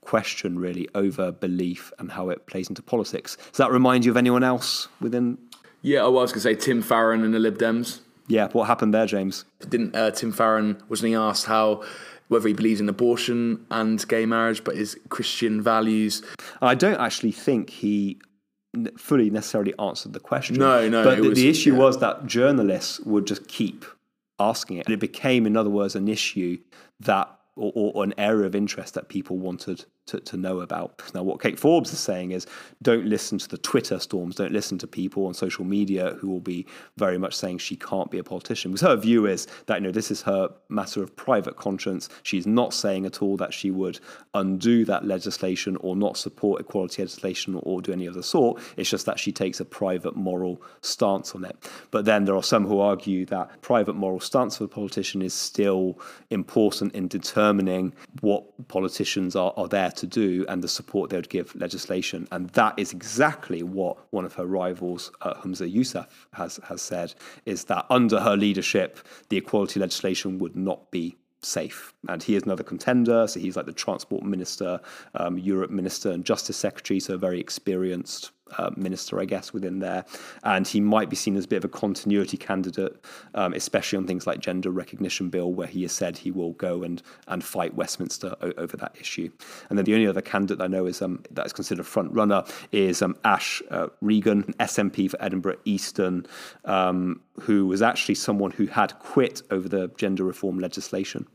question, 0.00 0.58
really, 0.58 0.88
over 0.94 1.30
belief 1.30 1.92
and 1.98 2.10
how 2.10 2.30
it 2.30 2.46
plays 2.46 2.68
into 2.68 2.82
politics. 2.82 3.36
Does 3.36 3.58
that 3.58 3.70
remind 3.70 4.04
you 4.04 4.10
of 4.10 4.16
anyone 4.16 4.42
else 4.42 4.88
within? 5.00 5.36
Yeah, 5.82 6.00
oh, 6.00 6.16
I 6.16 6.22
was 6.22 6.32
going 6.32 6.40
to 6.40 6.40
say 6.40 6.54
Tim 6.54 6.82
Farron 6.82 7.22
and 7.24 7.34
the 7.34 7.38
Lib 7.38 7.58
Dems. 7.58 8.00
Yeah, 8.28 8.48
what 8.52 8.66
happened 8.66 8.94
there, 8.94 9.06
James? 9.06 9.44
Didn't 9.68 9.96
uh, 9.96 10.10
Tim 10.10 10.32
Farron 10.32 10.82
wasn't 10.88 11.08
he 11.08 11.14
asked 11.14 11.46
how 11.46 11.82
whether 12.28 12.46
he 12.46 12.54
believes 12.54 12.80
in 12.80 12.88
abortion 12.88 13.66
and 13.70 14.06
gay 14.06 14.26
marriage, 14.26 14.62
but 14.62 14.76
his 14.76 14.98
Christian 15.08 15.62
values? 15.62 16.22
I 16.60 16.74
don't 16.74 17.00
actually 17.00 17.32
think 17.32 17.70
he 17.70 18.20
fully 18.96 19.30
necessarily 19.30 19.74
answered 19.78 20.12
the 20.12 20.20
question. 20.20 20.56
No, 20.56 20.88
no. 20.88 21.02
But 21.02 21.16
the, 21.16 21.28
was, 21.28 21.38
the, 21.38 21.48
issue 21.48 21.72
yeah. 21.72 21.78
was 21.78 21.98
that 22.00 22.26
journalists 22.26 23.00
would 23.00 23.26
just 23.26 23.48
keep 23.48 23.84
asking 24.38 24.78
it, 24.78 24.86
and 24.86 24.94
it 24.94 25.00
became, 25.00 25.46
in 25.46 25.56
other 25.56 25.70
words, 25.70 25.96
an 25.96 26.08
issue 26.08 26.58
that 27.00 27.34
or, 27.56 27.72
or, 27.74 28.04
an 28.04 28.14
area 28.18 28.46
of 28.46 28.54
interest 28.54 28.94
that 28.94 29.08
people 29.08 29.36
wanted 29.36 29.84
to, 30.08 30.20
to 30.20 30.36
know 30.36 30.60
about. 30.60 31.02
Now, 31.14 31.22
what 31.22 31.40
Kate 31.40 31.58
Forbes 31.58 31.92
is 31.92 32.00
saying 32.00 32.32
is 32.32 32.46
don't 32.82 33.06
listen 33.06 33.38
to 33.38 33.48
the 33.48 33.58
Twitter 33.58 33.98
storms, 33.98 34.36
don't 34.36 34.52
listen 34.52 34.78
to 34.78 34.86
people 34.86 35.26
on 35.26 35.34
social 35.34 35.64
media 35.64 36.16
who 36.20 36.28
will 36.28 36.40
be 36.40 36.66
very 36.96 37.18
much 37.18 37.34
saying 37.34 37.58
she 37.58 37.76
can't 37.76 38.10
be 38.10 38.18
a 38.18 38.24
politician. 38.24 38.72
Because 38.72 38.86
her 38.88 38.96
view 38.96 39.26
is 39.26 39.46
that, 39.66 39.76
you 39.76 39.86
know, 39.86 39.92
this 39.92 40.10
is 40.10 40.22
her 40.22 40.50
matter 40.68 41.02
of 41.02 41.14
private 41.16 41.56
conscience. 41.56 42.08
She's 42.22 42.46
not 42.46 42.74
saying 42.74 43.06
at 43.06 43.22
all 43.22 43.36
that 43.36 43.54
she 43.54 43.70
would 43.70 44.00
undo 44.34 44.84
that 44.86 45.04
legislation 45.04 45.76
or 45.80 45.96
not 45.96 46.16
support 46.16 46.60
equality 46.60 47.02
legislation 47.02 47.60
or 47.62 47.80
do 47.80 47.92
any 47.92 48.06
of 48.06 48.14
the 48.14 48.22
sort. 48.22 48.60
It's 48.76 48.90
just 48.90 49.06
that 49.06 49.18
she 49.18 49.32
takes 49.32 49.60
a 49.60 49.64
private 49.64 50.16
moral 50.16 50.62
stance 50.80 51.34
on 51.34 51.44
it. 51.44 51.56
But 51.90 52.04
then 52.04 52.24
there 52.24 52.36
are 52.36 52.42
some 52.42 52.66
who 52.66 52.80
argue 52.80 53.26
that 53.26 53.60
private 53.62 53.94
moral 53.94 54.20
stance 54.20 54.56
of 54.56 54.62
a 54.62 54.68
politician 54.68 55.22
is 55.22 55.34
still 55.34 55.98
important 56.30 56.94
in 56.94 57.08
determining 57.08 57.92
what 58.20 58.68
politicians 58.68 59.36
are, 59.36 59.52
are 59.56 59.68
there 59.68 59.90
to 59.98 60.06
do 60.06 60.44
and 60.48 60.62
the 60.62 60.68
support 60.68 61.10
they 61.10 61.16
would 61.16 61.28
give 61.28 61.54
legislation. 61.54 62.26
And 62.32 62.48
that 62.50 62.78
is 62.78 62.92
exactly 62.92 63.62
what 63.62 63.96
one 64.10 64.24
of 64.24 64.34
her 64.34 64.46
rivals, 64.46 65.10
uh, 65.22 65.34
Humza 65.34 65.72
Yousaf, 65.72 66.08
has, 66.32 66.60
has 66.64 66.82
said, 66.82 67.14
is 67.44 67.64
that 67.64 67.86
under 67.90 68.20
her 68.20 68.36
leadership, 68.36 68.98
the 69.28 69.36
equality 69.36 69.80
legislation 69.80 70.38
would 70.38 70.56
not 70.56 70.90
be 70.90 71.16
safe. 71.42 71.94
And 72.08 72.22
he 72.22 72.34
is 72.36 72.42
another 72.42 72.64
contender. 72.64 73.26
So 73.26 73.40
he's 73.40 73.56
like 73.56 73.66
the 73.66 73.72
transport 73.72 74.22
minister, 74.24 74.80
um, 75.14 75.38
Europe 75.38 75.70
minister, 75.70 76.10
and 76.10 76.24
justice 76.24 76.56
secretary. 76.56 77.00
So 77.00 77.16
very 77.16 77.40
experienced 77.40 78.32
uh, 78.56 78.70
minister, 78.76 79.20
I 79.20 79.24
guess, 79.24 79.52
within 79.52 79.80
there. 79.80 80.04
And 80.42 80.66
he 80.66 80.80
might 80.80 81.10
be 81.10 81.16
seen 81.16 81.36
as 81.36 81.44
a 81.44 81.48
bit 81.48 81.58
of 81.58 81.64
a 81.64 81.68
continuity 81.68 82.36
candidate, 82.36 82.96
um, 83.34 83.52
especially 83.52 83.98
on 83.98 84.06
things 84.06 84.26
like 84.26 84.40
gender 84.40 84.70
recognition 84.70 85.28
bill, 85.28 85.52
where 85.52 85.68
he 85.68 85.82
has 85.82 85.92
said 85.92 86.18
he 86.18 86.30
will 86.30 86.52
go 86.52 86.82
and 86.82 87.02
and 87.26 87.44
fight 87.44 87.74
Westminster 87.74 88.34
o- 88.40 88.52
over 88.56 88.76
that 88.76 88.96
issue. 89.00 89.30
And 89.68 89.78
then 89.78 89.84
the 89.84 89.94
only 89.94 90.06
other 90.06 90.20
candidate 90.20 90.62
I 90.62 90.66
know 90.66 90.86
is 90.86 91.02
um, 91.02 91.22
that 91.30 91.46
is 91.46 91.52
considered 91.52 91.80
a 91.80 91.84
front 91.84 92.12
runner 92.12 92.44
is 92.72 93.02
um, 93.02 93.16
Ash 93.24 93.62
uh, 93.70 93.88
Regan, 94.00 94.54
SNP 94.60 95.10
for 95.10 95.22
Edinburgh 95.22 95.58
Eastern, 95.64 96.26
um, 96.64 97.20
who 97.40 97.66
was 97.66 97.82
actually 97.82 98.14
someone 98.14 98.50
who 98.50 98.66
had 98.66 98.98
quit 98.98 99.42
over 99.50 99.68
the 99.68 99.88
gender 99.96 100.24
reform 100.24 100.58
legislation, 100.58 101.26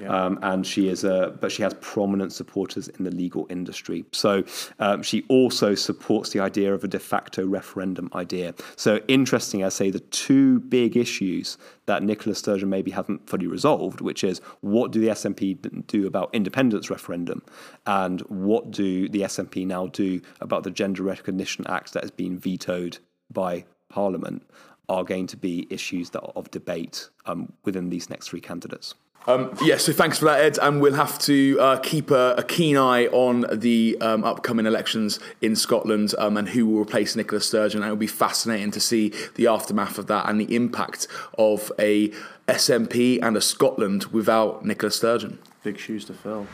yeah. 0.00 0.08
Um, 0.08 0.38
and 0.42 0.66
she 0.66 0.88
is 0.88 1.04
a 1.04 1.36
but 1.40 1.50
she 1.50 1.62
has 1.62 1.74
prominent 1.80 2.32
supporters 2.32 2.88
in 2.88 3.04
the 3.04 3.10
legal 3.10 3.46
industry. 3.48 4.04
So 4.12 4.44
um, 4.78 5.02
she 5.02 5.24
also 5.28 5.74
supports 5.74 6.30
the 6.30 6.40
idea 6.40 6.58
idea 6.58 6.74
of 6.74 6.84
a 6.84 6.88
de 6.88 6.98
facto 6.98 7.46
referendum 7.46 8.08
idea. 8.14 8.54
So 8.76 9.00
interesting, 9.08 9.64
I 9.64 9.68
say, 9.68 9.90
the 9.90 10.00
two 10.00 10.60
big 10.60 10.96
issues 10.96 11.58
that 11.86 12.02
Nicola 12.02 12.34
Sturgeon 12.34 12.68
maybe 12.68 12.90
haven't 12.90 13.28
fully 13.28 13.46
resolved, 13.46 14.00
which 14.00 14.24
is 14.24 14.40
what 14.60 14.90
do 14.90 15.00
the 15.00 15.08
SNP 15.08 15.86
do 15.86 16.06
about 16.06 16.30
independence 16.32 16.90
referendum, 16.90 17.42
and 17.86 18.20
what 18.22 18.70
do 18.70 19.08
the 19.08 19.22
SNP 19.22 19.66
now 19.66 19.86
do 19.86 20.20
about 20.40 20.62
the 20.64 20.70
Gender 20.70 21.02
Recognition 21.02 21.66
Act 21.66 21.92
that 21.92 22.02
has 22.02 22.10
been 22.10 22.38
vetoed 22.38 22.98
by 23.30 23.64
Parliament, 23.88 24.42
are 24.88 25.04
going 25.04 25.26
to 25.26 25.36
be 25.36 25.66
issues 25.70 26.10
that 26.10 26.20
are 26.20 26.32
of 26.34 26.50
debate 26.50 27.08
um, 27.26 27.52
within 27.64 27.90
these 27.90 28.08
next 28.08 28.28
three 28.28 28.40
candidates. 28.40 28.94
Um, 29.26 29.54
yeah, 29.62 29.76
so 29.76 29.92
thanks 29.92 30.18
for 30.18 30.24
that, 30.24 30.40
Ed. 30.40 30.58
And 30.58 30.80
we'll 30.80 30.94
have 30.94 31.18
to 31.20 31.58
uh, 31.60 31.76
keep 31.80 32.10
a, 32.10 32.34
a, 32.38 32.42
keen 32.42 32.78
eye 32.78 33.08
on 33.08 33.44
the 33.52 33.98
um, 34.00 34.24
upcoming 34.24 34.64
elections 34.64 35.20
in 35.42 35.54
Scotland 35.54 36.14
um, 36.16 36.38
and 36.38 36.48
who 36.48 36.66
will 36.66 36.80
replace 36.80 37.14
Nicola 37.14 37.42
Sturgeon. 37.42 37.82
And 37.82 37.88
it'll 37.88 37.98
be 37.98 38.06
fascinating 38.06 38.70
to 38.70 38.80
see 38.80 39.12
the 39.34 39.46
aftermath 39.46 39.98
of 39.98 40.06
that 40.06 40.30
and 40.30 40.40
the 40.40 40.54
impact 40.56 41.08
of 41.36 41.70
a 41.78 42.10
SNP 42.48 43.18
and 43.22 43.36
a 43.36 43.42
Scotland 43.42 44.04
without 44.06 44.64
Nicola 44.64 44.90
Sturgeon. 44.90 45.38
Big 45.64 45.78
shoes 45.78 46.04
to 46.04 46.14
fill. 46.14 46.46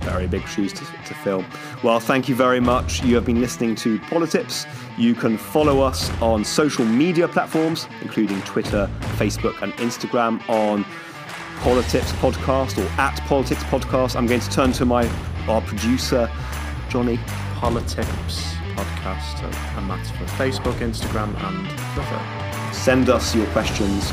Very 0.00 0.26
big 0.26 0.46
shoes 0.48 0.72
to, 0.72 0.84
to 0.84 1.14
fill. 1.14 1.44
Well, 1.82 2.00
thank 2.00 2.28
you 2.28 2.34
very 2.34 2.60
much. 2.60 3.04
You 3.04 3.14
have 3.16 3.24
been 3.26 3.40
listening 3.40 3.74
to 3.76 3.98
Politips. 4.00 4.66
You 4.96 5.14
can 5.14 5.36
follow 5.36 5.80
us 5.80 6.10
on 6.22 6.44
social 6.44 6.84
media 6.84 7.28
platforms, 7.28 7.86
including 8.00 8.40
Twitter, 8.42 8.88
Facebook, 9.16 9.60
and 9.62 9.72
Instagram 9.74 10.46
on 10.48 10.84
Politics 11.60 12.12
Podcast 12.12 12.78
or 12.78 12.88
at 13.00 13.16
Politics 13.26 13.62
Podcast. 13.64 14.16
I'm 14.16 14.26
going 14.26 14.40
to 14.40 14.50
turn 14.50 14.72
to 14.72 14.86
my 14.86 15.06
our 15.48 15.60
producer, 15.60 16.30
Johnny. 16.88 17.18
Politics 17.56 18.54
Podcast, 18.74 19.42
and 19.78 19.90
that's 19.90 20.10
for 20.10 20.24
Facebook, 20.36 20.74
Instagram, 20.74 21.34
and 21.44 21.66
Twitter. 21.94 22.72
Send 22.74 23.08
us 23.08 23.34
your 23.34 23.46
questions. 23.46 24.12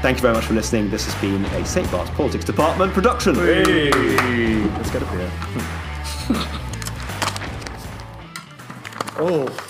Thank 0.00 0.18
you 0.18 0.22
very 0.22 0.34
much 0.34 0.44
for 0.44 0.54
listening. 0.54 0.90
This 0.90 1.04
has 1.06 1.20
been 1.20 1.44
a 1.44 1.66
St. 1.66 1.90
Bart's 1.90 2.10
Politics 2.10 2.44
Department 2.44 2.92
production. 2.92 3.34
Hey. 3.34 3.90
Let's 4.62 4.90
get 4.90 5.02
a 5.02 5.06
beer. 5.06 5.30
oh. 9.18 9.67